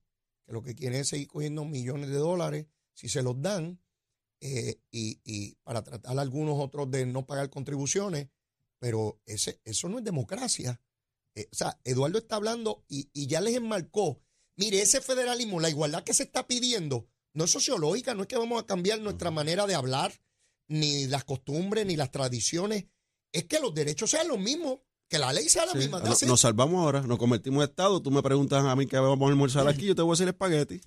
que 0.45 0.53
lo 0.53 0.61
que 0.61 0.75
quieren 0.75 0.99
es 1.01 1.09
seguir 1.09 1.27
cogiendo 1.27 1.65
millones 1.65 2.09
de 2.09 2.17
dólares 2.17 2.67
si 2.93 3.09
se 3.09 3.23
los 3.23 3.41
dan 3.41 3.81
eh, 4.41 4.81
y, 4.91 5.21
y 5.23 5.55
para 5.63 5.83
tratar 5.83 6.17
a 6.17 6.21
algunos 6.21 6.59
otros 6.59 6.91
de 6.91 7.05
no 7.05 7.25
pagar 7.25 7.49
contribuciones, 7.49 8.27
pero 8.79 9.21
ese, 9.25 9.61
eso 9.63 9.87
no 9.87 9.99
es 9.99 10.03
democracia. 10.03 10.81
Eh, 11.35 11.47
o 11.51 11.55
sea, 11.55 11.79
Eduardo 11.85 12.17
está 12.17 12.35
hablando 12.35 12.83
y, 12.89 13.09
y 13.13 13.27
ya 13.27 13.39
les 13.41 13.55
enmarcó. 13.55 14.21
Mire, 14.57 14.81
ese 14.81 15.01
federalismo, 15.01 15.59
la 15.59 15.69
igualdad 15.69 16.03
que 16.03 16.13
se 16.13 16.23
está 16.23 16.45
pidiendo, 16.45 17.07
no 17.33 17.45
es 17.45 17.51
sociológica, 17.51 18.13
no 18.13 18.23
es 18.23 18.27
que 18.27 18.37
vamos 18.37 18.61
a 18.61 18.65
cambiar 18.65 18.99
nuestra 18.99 19.31
manera 19.31 19.65
de 19.65 19.75
hablar, 19.75 20.13
ni 20.67 21.07
las 21.07 21.23
costumbres, 21.23 21.85
ni 21.85 21.95
las 21.95 22.11
tradiciones. 22.11 22.85
Es 23.31 23.45
que 23.45 23.59
los 23.59 23.73
derechos 23.73 24.11
sean 24.11 24.27
los 24.27 24.39
mismos, 24.39 24.79
que 25.13 25.19
la 25.19 25.31
ley 25.31 25.47
sea 25.47 25.65
la 25.67 25.73
Sí, 25.73 25.77
misma. 25.77 25.99
no- 25.99 26.15
nos 26.27 26.39
salvamos 26.41 26.83
ahora, 26.83 27.01
nos 27.01 27.19
convertimos 27.19 27.63
en 27.63 27.69
Estado. 27.69 28.01
Tú 28.01 28.09
me 28.09 28.23
preguntas 28.23 28.65
a 28.65 28.75
mí 28.75 28.87
qué 28.87 28.97
vamos 28.97 29.27
a 29.27 29.29
almorzar 29.29 29.67
aquí, 29.67 29.85
yo 29.85 29.93
te 29.95 30.01
voy 30.01 30.11
a 30.11 30.13
decir 30.13 30.27
espagueti 30.27 30.81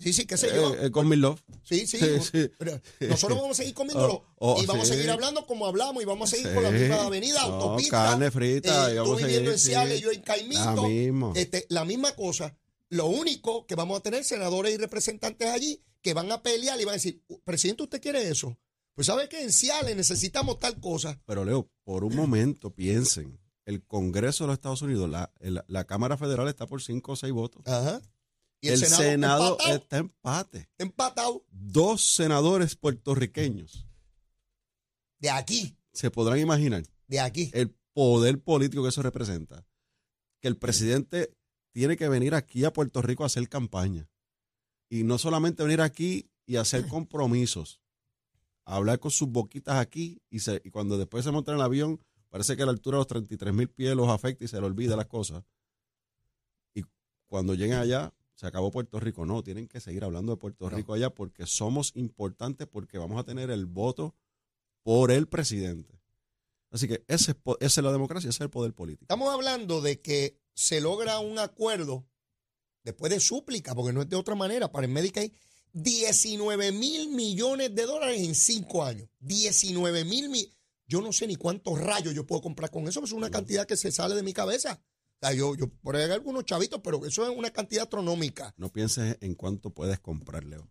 Sí, 0.00 0.12
sí, 0.12 0.26
qué 0.26 0.36
sé 0.36 0.48
yo. 0.54 0.74
eh, 0.74 0.86
eh, 0.86 0.90
con 0.90 1.08
mi 1.08 1.14
love. 1.16 1.40
Sí, 1.62 1.86
sí. 1.86 1.98
Sí, 1.98 2.06
sí. 2.32 2.50
Pero 2.58 2.80
nosotros 3.00 3.38
vamos 3.38 3.52
a 3.58 3.62
seguir 3.62 3.74
comiéndolo 3.74 4.24
Oh, 4.38 4.54
oh, 4.54 4.62
y 4.62 4.66
vamos 4.66 4.86
sí. 4.88 4.92
a 4.92 4.96
seguir 4.96 5.10
hablando 5.10 5.46
como 5.46 5.66
hablamos 5.66 6.02
y 6.02 6.06
vamos 6.06 6.32
a 6.32 6.36
seguir 6.36 6.52
con 6.54 6.62
la 6.64 6.70
misma 6.72 7.02
avenida, 7.04 7.40
No, 7.46 7.54
autopista. 7.54 8.04
carne 8.10 8.30
frita, 8.32 8.90
eh, 8.90 8.94
y 8.94 9.04
tú 9.04 9.16
viviendo 9.16 9.50
en 9.52 9.58
Ciales, 9.58 10.00
yo 10.00 10.10
en 10.12 10.22
Caimito. 10.22 10.74
La 10.76 10.82
misma. 10.88 11.32
Este, 11.36 11.66
la 11.68 11.84
misma 11.84 12.12
cosa. 12.16 12.56
Lo 12.90 13.06
único 13.06 13.66
que 13.66 13.74
vamos 13.76 13.98
a 13.98 14.02
tener 14.02 14.24
senadores 14.24 14.74
y 14.74 14.76
representantes 14.76 15.48
allí 15.50 15.80
que 16.02 16.14
van 16.14 16.30
a 16.32 16.42
pelear 16.42 16.80
y 16.80 16.84
van 16.84 16.92
a 16.92 16.96
decir, 16.96 17.22
presidente, 17.44 17.82
¿usted 17.84 18.00
quiere 18.00 18.28
eso? 18.28 18.56
Pues 18.94 19.06
sabe 19.06 19.28
que 19.28 19.42
en 19.42 19.52
Ciales 19.52 19.94
necesitamos 19.96 20.58
tal 20.58 20.80
cosa. 20.80 21.20
Pero 21.26 21.44
Leo, 21.44 21.68
por 21.84 22.02
un 22.04 22.16
momento 22.16 22.70
piensen, 22.74 23.38
el 23.68 23.84
Congreso 23.84 24.44
de 24.44 24.48
los 24.48 24.54
Estados 24.54 24.80
Unidos, 24.82 25.10
la, 25.10 25.30
el- 25.40 25.62
la 25.66 25.84
Cámara 25.84 26.16
Federal 26.16 26.48
está 26.48 26.66
por 26.66 26.80
cinco 26.82 27.12
o 27.12 27.16
seis 27.16 27.32
votos. 27.32 27.62
Ajá. 27.66 28.00
Y 28.60 28.68
El, 28.68 28.78
Senado 28.78 29.52
empatado, 29.52 29.76
está 29.76 29.96
empate. 29.98 30.68
empatado 30.78 31.44
Dos 31.50 32.02
senadores 32.02 32.74
puertorriqueños. 32.76 33.86
de 35.20 35.30
aquí, 35.30 35.76
Se 35.92 36.10
podrán 36.10 36.38
imaginar 36.38 36.82
de 37.08 37.20
aquí. 37.20 37.50
el 37.54 37.76
poder 37.92 38.40
político 38.40 38.82
que 38.82 38.88
eso 38.88 39.02
representa. 39.02 39.64
Que 40.40 40.48
el 40.48 40.56
presidente 40.56 41.36
tiene 41.72 41.96
que 41.96 42.08
venir 42.08 42.34
aquí 42.34 42.64
a 42.64 42.72
Puerto 42.72 43.02
Rico 43.02 43.22
a 43.22 43.26
hacer 43.26 43.48
campaña. 43.48 44.08
Y 44.88 45.04
no 45.04 45.18
solamente 45.18 45.62
venir 45.62 45.80
aquí 45.82 46.30
y 46.46 46.56
hacer 46.56 46.86
compromisos. 46.88 47.80
Hablar 48.64 48.98
con 48.98 49.10
sus 49.10 49.28
boquitas 49.28 49.76
aquí 49.76 50.20
y, 50.30 50.40
se- 50.40 50.62
y 50.64 50.70
cuando 50.70 50.96
después 50.98 51.24
se 51.24 51.30
monta 51.30 51.52
en 51.52 51.58
el 51.58 51.62
avión, 51.64 52.00
parece 52.28 52.56
que 52.56 52.62
a 52.62 52.66
la 52.66 52.72
altura 52.72 52.96
de 52.96 53.00
los 53.00 53.06
33 53.06 53.54
mil 53.54 53.68
pies 53.68 53.94
los 53.94 54.08
afecta 54.08 54.44
y 54.44 54.48
se 54.48 54.60
le 54.60 54.66
olvida 54.66 54.96
las 54.96 55.06
cosas. 55.06 55.44
Y 56.74 56.82
cuando 57.26 57.54
lleguen 57.54 57.78
allá, 57.78 58.12
se 58.34 58.46
acabó 58.46 58.70
Puerto 58.70 59.00
Rico. 59.00 59.26
No, 59.26 59.42
tienen 59.42 59.66
que 59.66 59.80
seguir 59.80 60.04
hablando 60.04 60.32
de 60.32 60.38
Puerto 60.38 60.70
No. 60.70 60.76
Rico 60.76 60.94
allá 60.94 61.10
porque 61.10 61.46
somos 61.46 61.92
importantes, 61.96 62.68
porque 62.68 62.98
vamos 62.98 63.18
a 63.18 63.24
tener 63.24 63.50
el 63.50 63.66
voto 63.66 64.14
por 64.82 65.10
el 65.10 65.26
presidente. 65.26 66.00
Así 66.70 66.86
que 66.86 67.04
ese 67.08 67.34
esa 67.60 67.80
es 67.80 67.84
la 67.84 67.92
democracia, 67.92 68.30
ese 68.30 68.36
es 68.36 68.40
el 68.42 68.50
poder 68.50 68.74
político. 68.74 69.04
Estamos 69.04 69.32
hablando 69.32 69.80
de 69.80 70.00
que 70.00 70.38
se 70.54 70.80
logra 70.80 71.18
un 71.18 71.38
acuerdo 71.38 72.06
después 72.84 73.10
de 73.10 73.20
súplica, 73.20 73.74
porque 73.74 73.92
no 73.92 74.02
es 74.02 74.08
de 74.08 74.16
otra 74.16 74.34
manera, 74.34 74.70
para 74.70 74.86
el 74.86 74.92
Medicaid, 74.92 75.32
19 75.72 76.72
mil 76.72 77.08
millones 77.10 77.74
de 77.74 77.86
dólares 77.86 78.20
en 78.20 78.34
cinco 78.34 78.84
años. 78.84 79.08
19 79.20 80.04
mil 80.04 80.28
millones. 80.28 80.57
Yo 80.88 81.02
no 81.02 81.12
sé 81.12 81.26
ni 81.26 81.36
cuántos 81.36 81.78
rayos 81.78 82.14
yo 82.14 82.26
puedo 82.26 82.40
comprar 82.42 82.70
con 82.70 82.88
eso, 82.88 83.04
es 83.04 83.12
una 83.12 83.30
cantidad 83.30 83.66
que 83.66 83.76
se 83.76 83.92
sale 83.92 84.14
de 84.14 84.22
mi 84.22 84.32
cabeza. 84.32 84.80
O 85.20 85.26
sea, 85.26 85.34
yo, 85.34 85.54
yo 85.54 85.68
por 85.68 85.96
ahí 85.96 86.04
hay 86.04 86.12
algunos 86.12 86.44
chavitos, 86.44 86.80
pero 86.82 87.04
eso 87.04 87.24
es 87.30 87.36
una 87.36 87.50
cantidad 87.50 87.82
astronómica. 87.82 88.54
No 88.56 88.72
pienses 88.72 89.18
en 89.20 89.34
cuánto 89.34 89.70
puedes 89.70 89.98
comprar, 90.00 90.44
Leo. 90.44 90.68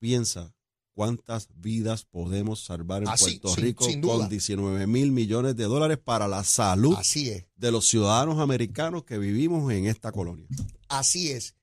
Piensa 0.00 0.54
cuántas 0.94 1.48
vidas 1.54 2.04
podemos 2.04 2.64
salvar 2.64 3.02
en 3.02 3.08
Ah, 3.08 3.16
Puerto 3.18 3.54
sin- 3.54 3.64
Rico 3.64 3.84
sin 3.84 4.00
con 4.02 4.28
19 4.28 4.86
mil 4.86 5.10
millones 5.12 5.56
de 5.56 5.64
dólares 5.64 5.98
para 5.98 6.28
la 6.28 6.44
salud 6.44 6.94
Así 6.98 7.30
es. 7.30 7.46
de 7.56 7.70
los 7.72 7.86
ciudadanos 7.88 8.38
americanos 8.38 9.04
que 9.04 9.18
vivimos 9.18 9.72
en 9.72 9.86
esta 9.86 10.12
colonia. 10.12 10.46
Así 10.88 11.30
es. 11.30 11.54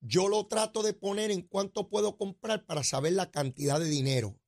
Yo 0.00 0.28
lo 0.28 0.46
trato 0.46 0.82
de 0.82 0.92
poner 0.92 1.30
en 1.30 1.42
cuánto 1.42 1.88
puedo 1.88 2.16
comprar 2.16 2.64
para 2.66 2.84
saber 2.84 3.12
la 3.14 3.30
cantidad 3.30 3.80
de 3.80 3.86
dinero. 3.88 4.38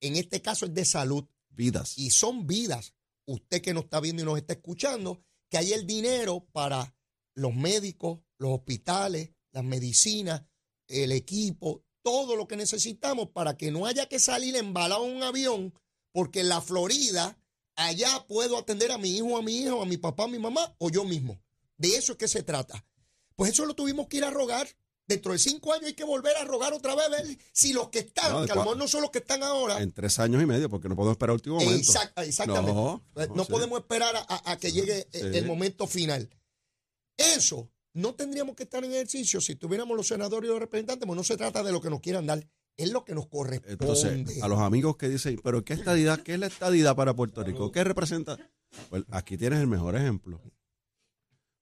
En 0.00 0.16
este 0.16 0.40
caso 0.42 0.66
es 0.66 0.74
de 0.74 0.84
salud. 0.84 1.24
Vidas. 1.54 1.98
y 1.98 2.10
son 2.10 2.46
vidas. 2.46 2.94
Usted 3.26 3.62
que 3.62 3.72
nos 3.72 3.84
está 3.84 4.00
viendo 4.00 4.22
y 4.22 4.24
nos 4.24 4.36
está 4.36 4.54
escuchando, 4.54 5.22
que 5.48 5.58
hay 5.58 5.72
el 5.72 5.86
dinero 5.86 6.46
para 6.52 6.94
los 7.34 7.54
médicos, 7.54 8.20
los 8.38 8.52
hospitales, 8.52 9.30
las 9.52 9.64
medicinas, 9.64 10.42
el 10.88 11.12
equipo, 11.12 11.84
todo 12.02 12.36
lo 12.36 12.46
que 12.46 12.56
necesitamos 12.56 13.30
para 13.30 13.56
que 13.56 13.70
no 13.70 13.86
haya 13.86 14.06
que 14.06 14.18
salir 14.18 14.56
embalado 14.56 15.06
en 15.06 15.16
un 15.16 15.22
avión, 15.22 15.74
porque 16.12 16.40
en 16.40 16.50
la 16.50 16.60
Florida, 16.60 17.38
allá 17.76 18.26
puedo 18.28 18.58
atender 18.58 18.92
a 18.92 18.98
mi 18.98 19.16
hijo, 19.16 19.38
a 19.38 19.42
mi 19.42 19.56
hijo, 19.56 19.82
a 19.82 19.86
mi 19.86 19.96
papá, 19.96 20.24
a 20.24 20.28
mi 20.28 20.38
mamá 20.38 20.74
o 20.78 20.90
yo 20.90 21.04
mismo. 21.04 21.40
De 21.76 21.96
eso 21.96 22.12
es 22.12 22.18
que 22.18 22.28
se 22.28 22.42
trata. 22.42 22.86
Pues 23.36 23.52
eso 23.52 23.64
lo 23.64 23.74
tuvimos 23.74 24.06
que 24.06 24.18
ir 24.18 24.24
a 24.24 24.30
rogar. 24.30 24.68
Dentro 25.06 25.32
de 25.32 25.38
cinco 25.38 25.72
años 25.72 25.86
hay 25.86 25.94
que 25.94 26.04
volver 26.04 26.34
a 26.36 26.44
rogar 26.44 26.72
otra 26.72 26.94
vez, 26.94 27.10
ver 27.10 27.38
si 27.52 27.72
los 27.74 27.90
que 27.90 27.98
están, 27.98 28.32
No, 28.32 28.46
que 28.46 28.52
a 28.52 28.54
lo 28.54 28.62
mejor 28.62 28.76
no 28.78 28.88
son 28.88 29.02
los 29.02 29.10
que 29.10 29.18
están 29.18 29.42
ahora, 29.42 29.80
En 29.82 29.92
tres 29.92 30.18
años 30.18 30.42
y 30.42 30.46
medio, 30.46 30.70
porque 30.70 30.88
no 30.88 30.96
podemos 30.96 31.12
esperar 31.12 31.30
el 31.32 31.34
último 31.34 31.56
momento. 31.56 31.92
Exact- 31.92 32.12
exactamente. 32.26 32.72
No, 32.72 33.02
No, 33.14 33.26
no, 33.34 33.44
sí. 33.44 33.52
podemos 33.52 33.78
esperar 33.80 34.14
a, 34.28 34.56
que 34.56 34.72
llegue 34.72 35.00
eh, 35.00 35.06
Sí. 35.12 35.20
el 35.38 35.44
momento 35.46 35.86
final. 35.86 36.30
Eso 37.18 37.70
no 37.92 38.14
tendríamos 38.14 38.56
que 38.56 38.64
estar 38.64 38.82
en 38.84 38.92
ejercicio 38.92 39.40
si 39.40 39.56
tuviéramos 39.56 39.96
los 39.96 40.06
senadores 40.08 40.48
y 40.48 40.50
los 40.50 40.58
representantes, 40.58 41.06
porque 41.06 41.16
no 41.18 41.24
se 41.24 41.36
trata 41.36 41.62
de 41.62 41.70
lo 41.72 41.80
que 41.80 41.90
nos 41.90 42.00
quieran 42.00 42.26
dar, 42.26 42.44
es 42.76 42.90
lo 42.90 43.04
que 43.04 43.14
nos 43.14 43.26
corresponde. 43.28 43.72
Entonces, 43.72 44.42
a 44.42 44.48
los 44.48 44.58
amigos 44.60 44.96
que 44.96 45.08
dicen, 45.08 45.38
pero 45.44 45.64
¿qué 45.64 45.74
estadidad? 45.74 46.20
¿Qué 46.22 46.34
es 46.34 46.40
la 46.40 46.46
estadidad 46.46 46.96
para 46.96 47.14
Puerto 47.14 47.44
Rico? 47.44 47.70
¿Qué 47.70 47.84
representa? 47.84 48.38
Pues 48.90 49.04
aquí 49.10 49.36
tienes 49.36 49.60
el 49.60 49.66
mejor 49.68 49.94
ejemplo. 49.96 50.40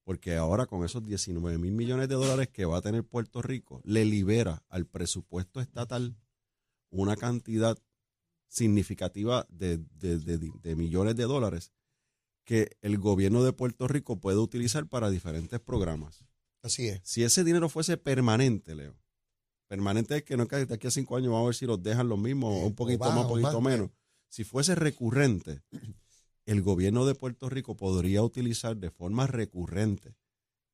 Porque 0.05 0.37
ahora 0.37 0.67
con 0.67 0.85
esos 0.85 1.05
19 1.05 1.59
mil 1.59 1.73
millones 1.73 2.09
de 2.09 2.15
dólares 2.17 2.49
que 2.49 2.65
va 2.65 2.79
a 2.79 2.83
tener 2.83 3.05
Puerto 3.05 3.41
Rico, 3.43 3.81
le 3.85 4.05
libera 4.05 4.65
al 4.69 4.87
presupuesto 4.87 5.61
estatal 5.61 6.17
una 6.91 7.17
cantidad 7.17 7.79
significativa 8.49 9.47
de, 9.49 9.79
de- 9.95 10.19
de- 10.19 10.39
de 10.63 10.77
millones 10.77 11.17
de 11.17 11.25
dólares 11.25 11.73
que 12.45 12.77
el 12.83 12.99
gobierno 12.99 13.45
de 13.45 13.53
Puerto 13.53 13.87
Rico 13.89 14.19
puede 14.21 14.39
utilizar 14.39 14.87
para 14.89 15.11
diferentes 15.11 15.61
programas. 15.61 16.25
Así 16.63 16.89
es. 16.89 17.01
Si 17.05 17.23
ese 17.23 17.45
dinero 17.45 17.69
fuese 17.69 17.97
permanente, 17.97 18.75
Leo, 18.75 18.97
permanente 19.69 20.17
es 20.17 20.23
que 20.25 20.37
no 20.37 20.43
es 20.45 20.49
que 20.49 20.67
de 20.67 20.75
aquí 20.75 20.87
a 20.87 20.91
cinco 20.91 21.17
años 21.17 21.31
vamos 21.31 21.45
a 21.45 21.47
ver 21.47 21.55
si 21.55 21.67
los 21.67 21.83
dejan 21.83 22.09
los 22.09 22.19
mismos, 22.19 22.57
Eh, 22.61 22.65
un 22.67 22.75
poquito 22.75 23.05
o 23.05 23.13
más, 23.13 23.23
un 23.23 23.29
poquito 23.29 23.61
más. 23.61 23.73
menos. 23.73 23.91
Si 24.29 24.45
fuese 24.45 24.75
recurrente, 24.75 25.63
el 26.47 26.63
gobierno 26.63 27.07
de 27.07 27.15
Puerto 27.15 27.49
Rico 27.49 27.77
podría 27.77 28.23
utilizar 28.23 28.77
de 28.77 28.91
forma 28.91 29.27
recurrente 29.27 30.17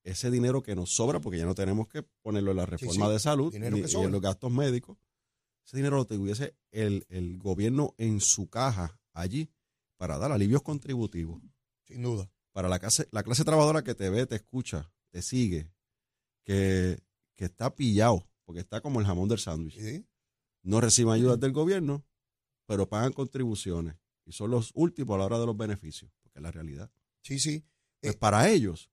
ese 0.05 0.31
dinero 0.31 0.63
que 0.63 0.75
nos 0.75 0.95
sobra, 0.95 1.21
porque 1.21 1.39
ya 1.39 1.45
no 1.45 1.55
tenemos 1.55 1.89
que 1.89 2.03
ponerlo 2.03 2.53
en 2.53 2.57
la 2.57 2.67
reforma 2.67 3.07
sí, 3.07 3.13
de 3.13 3.19
salud 3.19 3.55
ni, 3.55 3.81
y 3.81 3.95
en 3.95 4.13
los 4.13 4.23
gastos 4.23 4.51
médicos. 4.51 4.97
Ese 5.67 5.77
dinero 5.77 5.97
lo 5.97 6.07
tuviese 6.07 6.57
el, 6.71 7.05
el 7.11 7.39
gobierno 7.39 7.95
en 7.99 8.21
su 8.21 8.49
caja 8.49 8.99
allí 9.13 9.51
para 9.99 10.17
dar 10.17 10.33
alivios 10.33 10.63
contributivos 10.63 11.43
Sin 11.85 12.03
duda. 12.03 12.31
para 12.53 12.69
la 12.69 12.79
clase, 12.79 13.09
la 13.11 13.23
clase 13.23 13.45
trabajadora 13.45 13.85
que 13.85 13.95
te 13.95 14.09
ve, 14.09 14.27
te 14.27 14.37
escucha, 14.37 14.91
te 15.11 15.21
sigue, 15.21 15.71
que, 16.45 16.99
que 17.35 17.45
está 17.45 17.75
pillado, 17.75 18.27
porque 18.45 18.61
está 18.61 18.81
como 18.81 19.01
el 19.01 19.07
jamón 19.07 19.29
del 19.29 19.39
sándwich. 19.39 19.79
Sí. 19.79 20.07
No 20.63 20.81
reciben 20.81 21.13
ayudas 21.13 21.39
del 21.39 21.53
gobierno, 21.53 22.05
pero 22.67 22.89
pagan 22.89 23.13
contribuciones 23.13 23.97
y 24.29 24.33
son 24.33 24.51
los 24.51 24.71
últimos 24.75 25.15
a 25.15 25.19
la 25.19 25.25
hora 25.25 25.39
de 25.39 25.47
los 25.47 25.57
beneficios, 25.57 26.11
porque 26.23 26.39
es 26.39 26.43
la 26.43 26.51
realidad. 26.51 26.91
Sí, 27.23 27.39
sí. 27.39 27.65
Pues 28.01 28.15
Eh. 28.15 28.19
para 28.19 28.49
ellos, 28.51 28.91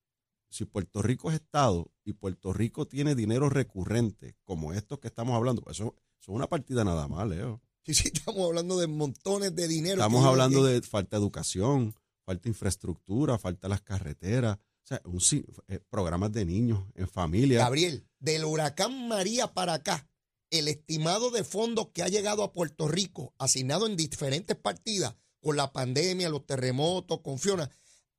si 0.49 0.65
Puerto 0.65 1.01
Rico 1.01 1.29
es 1.29 1.35
Estado 1.35 1.91
y 2.05 2.13
Puerto 2.13 2.53
Rico 2.53 2.87
tiene 2.87 3.13
dinero 3.15 3.49
recurrente, 3.49 4.35
como 4.43 4.71
estos 4.73 4.99
que 4.99 5.09
estamos 5.09 5.35
hablando, 5.35 5.61
pues 5.61 5.77
eso, 5.79 5.93
eso 6.19 6.31
es 6.31 6.35
una 6.35 6.47
partida 6.47 6.83
nada 6.83 7.07
más, 7.07 7.27
Leo. 7.27 7.61
Sí, 7.83 7.93
sí, 7.93 8.03
estamos 8.13 8.45
hablando 8.47 8.79
de 8.79 8.87
montones 8.87 9.53
de 9.53 9.67
dinero. 9.67 9.95
Estamos 9.95 10.25
hablando 10.25 10.63
de 10.63 10.81
falta 10.81 11.17
de 11.17 11.21
educación, 11.23 11.93
falta 12.23 12.43
de 12.43 12.49
infraestructura, 12.49 13.37
falta 13.37 13.67
de 13.67 13.69
las 13.69 13.81
carreteras, 13.81 14.57
O 14.57 14.87
sea, 14.87 15.01
un, 15.05 15.19
eh, 15.67 15.79
programas 15.89 16.31
de 16.31 16.45
niños 16.45 16.83
en 16.95 17.07
familia. 17.09 17.59
Gabriel, 17.59 18.07
del 18.19 18.45
huracán 18.45 19.07
María 19.07 19.53
para 19.53 19.73
acá, 19.73 20.07
el 20.51 20.67
estimado 20.67 21.31
de 21.31 21.43
fondos 21.43 21.89
que 21.93 22.03
ha 22.03 22.07
llegado 22.07 22.43
a 22.43 22.53
Puerto 22.53 22.87
Rico, 22.87 23.33
asignado 23.37 23.87
en 23.87 23.97
diferentes 23.97 24.55
partidas, 24.55 25.15
con 25.45 25.55
la 25.55 25.71
pandemia, 25.71 26.27
los 26.27 26.43
terremotos, 26.47 27.21
con 27.21 27.37
Fiona, 27.37 27.69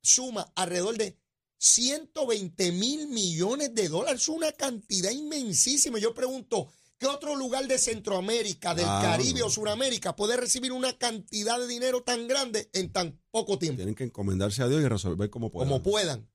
suma 0.01 0.49
alrededor 0.55 0.97
de 0.97 1.17
120 1.57 2.71
mil 2.71 3.09
millones 3.09 3.75
de 3.75 3.89
dólares. 3.89 4.21
Es 4.21 4.29
una 4.29 4.53
cantidad 4.53 5.11
inmensísima. 5.11 5.99
Yo 5.99 6.13
pregunto, 6.13 6.69
¿qué 6.97 7.05
otro 7.05 7.35
lugar 7.35 7.67
de 7.67 7.77
Centroamérica, 7.77 8.73
del 8.73 8.85
Ah, 8.87 9.01
Caribe 9.03 9.43
o 9.43 9.49
Suramérica 9.49 10.15
puede 10.15 10.37
recibir 10.37 10.71
una 10.71 10.97
cantidad 10.97 11.59
de 11.59 11.67
dinero 11.67 12.01
tan 12.01 12.29
grande 12.29 12.69
en 12.71 12.93
tan 12.93 13.19
poco 13.29 13.59
tiempo? 13.59 13.75
Tienen 13.75 13.95
que 13.95 14.05
encomendarse 14.05 14.63
a 14.63 14.69
Dios 14.69 14.81
y 14.81 14.87
resolver 14.87 15.29
como 15.29 15.51
puedan. 15.51 15.67
Como 15.67 15.83
puedan. 15.83 16.29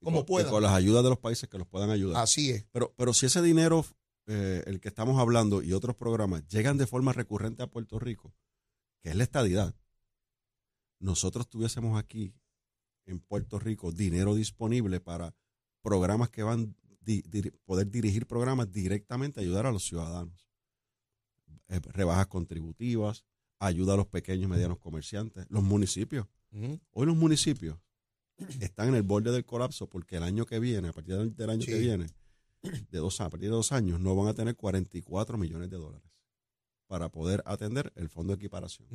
Y 0.00 0.04
como 0.06 0.20
con- 0.20 0.24
y 0.24 0.26
puedan. 0.28 0.50
con 0.50 0.62
las 0.62 0.72
ayudas 0.72 1.02
de 1.04 1.10
los 1.10 1.18
países 1.18 1.50
que 1.50 1.58
los 1.58 1.66
puedan 1.68 1.90
ayudar. 1.90 2.22
Así 2.22 2.50
es. 2.50 2.64
Pero, 2.72 2.94
pero 2.96 3.12
si 3.12 3.26
ese 3.26 3.42
dinero, 3.42 3.84
eh, 4.26 4.62
el 4.66 4.80
que 4.80 4.88
estamos 4.88 5.20
hablando 5.20 5.60
y 5.62 5.74
otros 5.74 5.96
programas, 5.96 6.48
llegan 6.48 6.78
de 6.78 6.86
forma 6.86 7.12
recurrente 7.12 7.62
a 7.62 7.66
Puerto 7.66 7.98
Rico, 7.98 8.32
que 9.02 9.10
es 9.10 9.16
la 9.16 9.24
estadidad, 9.24 9.74
nosotros 11.00 11.48
tuviésemos 11.48 11.98
aquí 11.98 12.32
en 13.06 13.18
Puerto 13.20 13.58
Rico 13.58 13.90
dinero 13.90 14.34
disponible 14.34 15.00
para 15.00 15.34
programas 15.82 16.30
que 16.30 16.42
van 16.42 16.76
di- 17.00 17.22
poder 17.64 17.90
dirigir 17.90 18.26
programas 18.26 18.70
directamente 18.70 19.40
a 19.40 19.42
ayudar 19.42 19.66
a 19.66 19.72
los 19.72 19.84
ciudadanos. 19.84 20.48
Eh, 21.68 21.80
rebajas 21.80 22.26
contributivas, 22.28 23.24
ayuda 23.58 23.94
a 23.94 23.96
los 23.96 24.06
pequeños 24.06 24.44
y 24.44 24.48
medianos 24.48 24.78
comerciantes, 24.78 25.46
los 25.48 25.62
municipios. 25.62 26.26
Hoy 26.92 27.06
los 27.06 27.16
municipios 27.16 27.78
están 28.60 28.88
en 28.88 28.94
el 28.96 29.02
borde 29.02 29.30
del 29.32 29.44
colapso 29.44 29.88
porque 29.88 30.16
el 30.16 30.22
año 30.22 30.46
que 30.46 30.58
viene, 30.58 30.88
a 30.88 30.92
partir 30.92 31.16
del, 31.16 31.50
año 31.50 31.62
Sí. 31.62 31.68
que 31.72 31.78
viene, 31.78 32.06
de 32.62 32.98
dos, 32.98 33.20
a 33.20 33.30
partir 33.30 33.48
de 33.48 33.54
dos 33.54 33.72
años, 33.72 34.00
no 34.00 34.14
van 34.16 34.28
a 34.28 34.34
tener 34.34 34.54
44 34.56 35.38
millones 35.38 35.70
de 35.70 35.76
dólares 35.78 36.10
para 36.86 37.08
poder 37.08 37.42
atender 37.46 37.92
el 37.96 38.08
fondo 38.08 38.32
de 38.32 38.36
equiparación. 38.36 38.88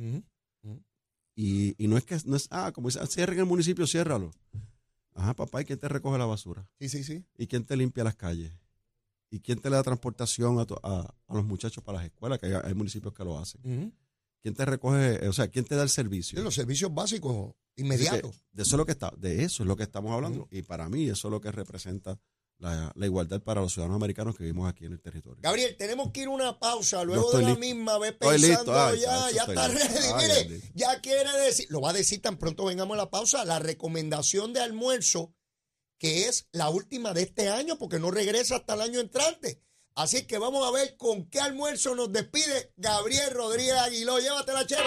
Y, 1.36 1.74
y 1.82 1.86
no 1.86 1.96
es 1.98 2.04
que, 2.04 2.18
no 2.24 2.34
es, 2.34 2.48
ah, 2.50 2.72
como 2.72 2.88
dice, 2.88 2.98
ah, 3.02 3.06
cierren 3.06 3.38
el 3.38 3.44
municipio, 3.46 3.86
ciérralo. 3.86 4.32
Ajá, 5.14 5.34
papá, 5.34 5.62
¿y 5.62 5.64
quién 5.66 5.78
te 5.78 5.86
recoge 5.88 6.18
la 6.18 6.24
basura? 6.26 6.66
Sí, 6.80 6.88
sí, 6.88 7.04
sí. 7.04 7.24
¿Y 7.36 7.46
quién 7.46 7.64
te 7.64 7.76
limpia 7.76 8.02
las 8.04 8.16
calles? 8.16 8.52
¿Y 9.30 9.40
quién 9.40 9.58
te 9.60 9.68
le 9.70 9.76
da 9.76 9.82
transportación 9.82 10.58
a, 10.58 10.64
to- 10.66 10.80
a- 10.82 11.14
a 11.28 11.34
los 11.34 11.44
muchachos 11.44 11.82
para 11.84 11.98
las 11.98 12.06
escuelas? 12.06 12.38
Que 12.38 12.46
hay, 12.46 12.52
hay 12.64 12.74
municipios 12.74 13.12
que 13.12 13.24
lo 13.24 13.38
hacen. 13.38 13.92
¿Quién 14.42 14.54
te 14.54 14.64
recoge, 14.64 15.24
eh, 15.24 15.28
o 15.28 15.32
sea, 15.32 15.48
quién 15.48 15.64
te 15.64 15.74
da 15.74 15.82
el 15.82 15.88
servicio? 15.90 16.38
Sí, 16.38 16.44
los 16.44 16.54
servicios 16.54 16.92
básicos 16.94 17.52
inmediatos. 17.76 18.44
de 18.52 18.62
eso 18.62 18.76
es 18.76 18.78
lo 18.78 18.86
que 18.86 18.92
está, 18.92 19.12
de 19.16 19.42
eso 19.44 19.62
es 19.62 19.66
lo 19.66 19.76
que 19.76 19.82
estamos 19.82 20.12
hablando. 20.12 20.48
Y 20.50 20.62
para 20.62 20.88
mí 20.88 21.08
eso 21.08 21.28
es 21.28 21.32
lo 21.32 21.40
que 21.40 21.50
representa 21.52 22.18
la, 22.58 22.92
la 22.94 23.06
igualdad 23.06 23.42
para 23.42 23.60
los 23.60 23.72
ciudadanos 23.72 23.96
americanos 23.96 24.36
que 24.36 24.44
vivimos 24.44 24.68
aquí 24.68 24.86
en 24.86 24.92
el 24.92 25.00
territorio. 25.00 25.40
Gabriel, 25.42 25.76
tenemos 25.76 26.10
que 26.10 26.22
ir 26.22 26.28
a 26.28 26.30
una 26.30 26.58
pausa 26.58 27.04
luego 27.04 27.30
de 27.32 27.42
la 27.42 27.48
listo. 27.48 27.60
misma 27.60 27.98
vez 27.98 28.12
pensando 28.12 28.46
listo. 28.48 28.74
Ay, 28.74 29.00
ya, 29.00 29.30
ya 29.30 29.42
está 29.42 29.68
ready. 29.68 30.48
Mire, 30.48 30.60
ya 30.74 31.00
quiere 31.00 31.30
decir, 31.44 31.66
lo 31.70 31.80
va 31.80 31.90
a 31.90 31.92
decir 31.92 32.22
tan 32.22 32.38
pronto 32.38 32.64
vengamos 32.64 32.94
a 32.94 32.98
la 32.98 33.10
pausa, 33.10 33.44
la 33.44 33.58
recomendación 33.58 34.52
de 34.52 34.60
almuerzo 34.60 35.34
que 35.98 36.28
es 36.28 36.48
la 36.52 36.68
última 36.68 37.14
de 37.14 37.22
este 37.22 37.48
año 37.48 37.78
porque 37.78 37.98
no 37.98 38.10
regresa 38.10 38.56
hasta 38.56 38.74
el 38.74 38.82
año 38.82 39.00
entrante. 39.00 39.62
Así 39.94 40.26
que 40.26 40.36
vamos 40.36 40.66
a 40.66 40.70
ver 40.70 40.96
con 40.98 41.28
qué 41.30 41.40
almuerzo 41.40 41.94
nos 41.94 42.12
despide 42.12 42.72
Gabriel 42.76 43.30
Rodríguez 43.30 43.74
Aguiló. 43.74 44.18
Llévatela, 44.18 44.66
chero. 44.66 44.84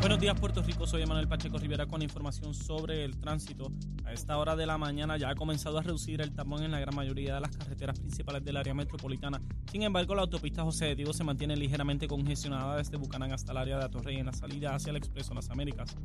Buenos 0.00 0.20
días 0.20 0.38
Puerto 0.38 0.62
Rico, 0.62 0.86
soy 0.86 1.02
Emanuel 1.02 1.26
Pacheco 1.26 1.58
Rivera 1.58 1.86
con 1.86 2.02
información 2.02 2.54
sobre 2.54 3.04
el 3.04 3.18
tránsito. 3.18 3.72
A 4.04 4.12
esta 4.12 4.38
hora 4.38 4.54
de 4.54 4.64
la 4.64 4.78
mañana 4.78 5.16
ya 5.16 5.30
ha 5.30 5.34
comenzado 5.34 5.76
a 5.76 5.82
reducir 5.82 6.20
el 6.20 6.32
tapón 6.32 6.62
en 6.62 6.70
la 6.70 6.78
gran 6.78 6.94
mayoría 6.94 7.34
de 7.34 7.40
las 7.40 7.56
carreteras 7.56 7.98
principales 7.98 8.44
del 8.44 8.56
área 8.56 8.74
metropolitana. 8.74 9.42
Sin 9.72 9.82
embargo, 9.82 10.14
la 10.14 10.22
autopista 10.22 10.62
José 10.62 10.86
de 10.86 10.94
Diego 10.94 11.12
se 11.12 11.24
mantiene 11.24 11.56
ligeramente 11.56 12.06
congestionada 12.06 12.76
desde 12.76 12.96
Bucanán 12.96 13.32
hasta 13.32 13.50
el 13.50 13.58
área 13.58 13.78
de 13.78 13.84
Atorrey 13.86 14.18
en 14.18 14.26
la 14.26 14.32
salida 14.32 14.72
hacia 14.72 14.90
el 14.90 14.96
Expreso 14.96 15.34
Las 15.34 15.50
Américas. 15.50 15.96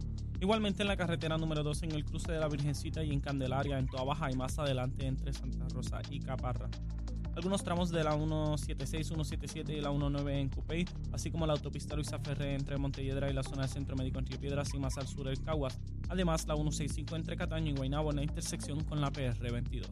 Igualmente 0.42 0.82
en 0.82 0.88
la 0.88 0.98
carretera 0.98 1.38
número 1.38 1.62
2 1.62 1.84
en 1.84 1.92
el 1.92 2.04
cruce 2.04 2.32
de 2.32 2.40
la 2.40 2.48
Virgencita 2.48 3.04
y 3.04 3.12
en 3.12 3.20
Candelaria, 3.20 3.78
en 3.78 3.86
Toa 3.86 4.04
Baja 4.04 4.32
y 4.32 4.36
más 4.36 4.58
adelante 4.58 5.06
entre 5.06 5.34
Santa 5.34 5.68
Rosa 5.70 6.02
y 6.10 6.20
Caparra 6.20 6.68
algunos 7.36 7.64
tramos 7.64 7.90
de 7.90 8.04
la 8.04 8.14
176, 8.14 9.08
177 9.08 9.74
y 9.74 9.82
la 9.82 9.90
19 9.90 10.40
en 10.40 10.50
Cupey, 10.50 10.86
así 11.12 11.32
como 11.32 11.48
la 11.48 11.54
autopista 11.54 11.96
Luisa 11.96 12.20
Ferré 12.20 12.56
entre 12.56 12.78
Montelledra 12.78 13.30
y 13.30 13.34
la 13.34 13.44
zona 13.44 13.64
del 13.64 13.72
Centro 13.72 13.96
Médico 13.96 14.20
en 14.20 14.26
Río 14.26 14.40
Piedras 14.40 14.74
y 14.74 14.80
más 14.80 14.98
al 14.98 15.08
sur 15.08 15.28
el 15.28 15.42
Caguas. 15.42 15.80
Además, 16.10 16.48
la 16.48 16.56
165 16.56 17.16
entre 17.16 17.36
Cataño 17.36 17.72
y 17.72 17.76
Guaynabo 17.76 18.12
en 18.12 18.18
la 18.18 18.24
intersección 18.24 18.84
con 18.84 19.02
la 19.02 19.12
PR22. 19.12 19.88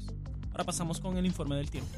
Ahora 0.51 0.63
pasamos 0.63 0.99
con 0.99 1.17
el 1.17 1.25
informe 1.25 1.55
del 1.55 1.71
tiempo. 1.71 1.95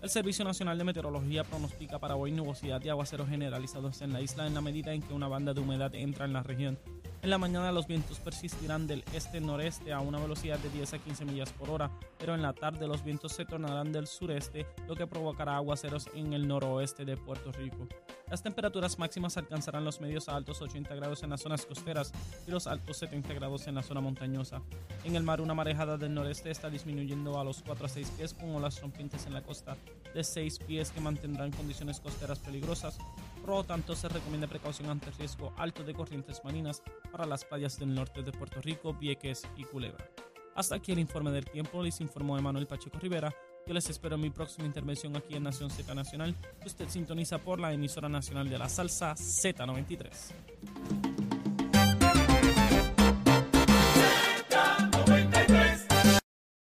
El 0.00 0.10
Servicio 0.10 0.44
Nacional 0.44 0.76
de 0.78 0.84
Meteorología 0.84 1.44
pronostica 1.44 1.98
para 1.98 2.14
hoy 2.14 2.30
nubosidad 2.30 2.82
y 2.84 2.90
aguaceros 2.90 3.28
generalizados 3.28 4.02
en 4.02 4.12
la 4.12 4.20
isla 4.20 4.46
en 4.46 4.54
la 4.54 4.60
medida 4.60 4.92
en 4.92 5.02
que 5.02 5.14
una 5.14 5.28
banda 5.28 5.54
de 5.54 5.60
humedad 5.60 5.94
entra 5.94 6.26
en 6.26 6.32
la 6.32 6.42
región. 6.42 6.78
En 7.24 7.30
la 7.30 7.38
mañana 7.38 7.72
los 7.72 7.86
vientos 7.86 8.20
persistirán 8.20 8.86
del 8.86 9.02
este-noreste 9.14 9.94
a 9.94 10.00
una 10.00 10.18
velocidad 10.18 10.58
de 10.58 10.68
10 10.68 10.92
a 10.92 10.98
15 10.98 11.24
millas 11.24 11.50
por 11.52 11.70
hora, 11.70 11.90
pero 12.18 12.34
en 12.34 12.42
la 12.42 12.52
tarde 12.52 12.86
los 12.86 13.02
vientos 13.02 13.32
se 13.32 13.46
tornarán 13.46 13.92
del 13.92 14.06
sureste, 14.06 14.66
lo 14.86 14.94
que 14.94 15.06
provocará 15.06 15.56
aguaceros 15.56 16.10
en 16.14 16.34
el 16.34 16.46
noroeste 16.46 17.06
de 17.06 17.16
Puerto 17.16 17.50
Rico. 17.52 17.88
Las 18.30 18.42
temperaturas 18.42 18.98
máximas 18.98 19.36
alcanzarán 19.36 19.84
los 19.84 20.00
medios 20.00 20.28
a 20.28 20.36
altos 20.36 20.62
80 20.62 20.94
grados 20.94 21.22
en 21.22 21.30
las 21.30 21.42
zonas 21.42 21.66
costeras 21.66 22.12
y 22.46 22.50
los 22.50 22.66
altos 22.66 22.96
70 22.96 23.34
grados 23.34 23.66
en 23.66 23.74
la 23.74 23.82
zona 23.82 24.00
montañosa. 24.00 24.62
En 25.04 25.14
el 25.14 25.22
mar 25.22 25.40
una 25.40 25.54
marejada 25.54 25.98
del 25.98 26.14
noreste 26.14 26.50
está 26.50 26.70
disminuyendo 26.70 27.38
a 27.38 27.44
los 27.44 27.62
4 27.62 27.86
a 27.86 27.88
6 27.88 28.10
pies 28.16 28.34
con 28.34 28.54
olas 28.54 28.80
rompientes 28.80 29.26
en 29.26 29.34
la 29.34 29.42
costa 29.42 29.76
de 30.14 30.24
6 30.24 30.58
pies 30.60 30.90
que 30.90 31.00
mantendrán 31.00 31.52
condiciones 31.52 32.00
costeras 32.00 32.38
peligrosas. 32.38 32.98
Por 33.40 33.50
lo 33.50 33.64
tanto, 33.64 33.94
se 33.94 34.08
recomienda 34.08 34.46
precaución 34.46 34.88
ante 34.88 35.10
riesgo 35.10 35.52
alto 35.58 35.84
de 35.84 35.92
corrientes 35.92 36.42
marinas 36.44 36.82
para 37.12 37.26
las 37.26 37.44
playas 37.44 37.78
del 37.78 37.94
norte 37.94 38.22
de 38.22 38.32
Puerto 38.32 38.62
Rico, 38.62 38.94
Vieques 38.94 39.46
y 39.56 39.64
Culebra. 39.64 40.08
Hasta 40.54 40.76
aquí 40.76 40.92
el 40.92 40.98
informe 40.98 41.30
del 41.30 41.44
tiempo, 41.44 41.82
les 41.82 42.00
informó 42.00 42.38
Emanuel 42.38 42.66
Pacheco 42.66 42.98
Rivera. 42.98 43.34
Yo 43.66 43.72
les 43.72 43.88
espero 43.88 44.16
en 44.16 44.20
mi 44.20 44.30
próxima 44.30 44.66
intervención 44.66 45.16
aquí 45.16 45.36
en 45.36 45.42
Nación 45.42 45.70
Z 45.70 45.94
Nacional, 45.94 46.34
usted 46.66 46.86
sintoniza 46.88 47.38
por 47.38 47.58
la 47.58 47.72
emisora 47.72 48.10
nacional 48.10 48.50
de 48.50 48.58
la 48.58 48.68
salsa 48.68 49.14
Z93. 49.14 51.33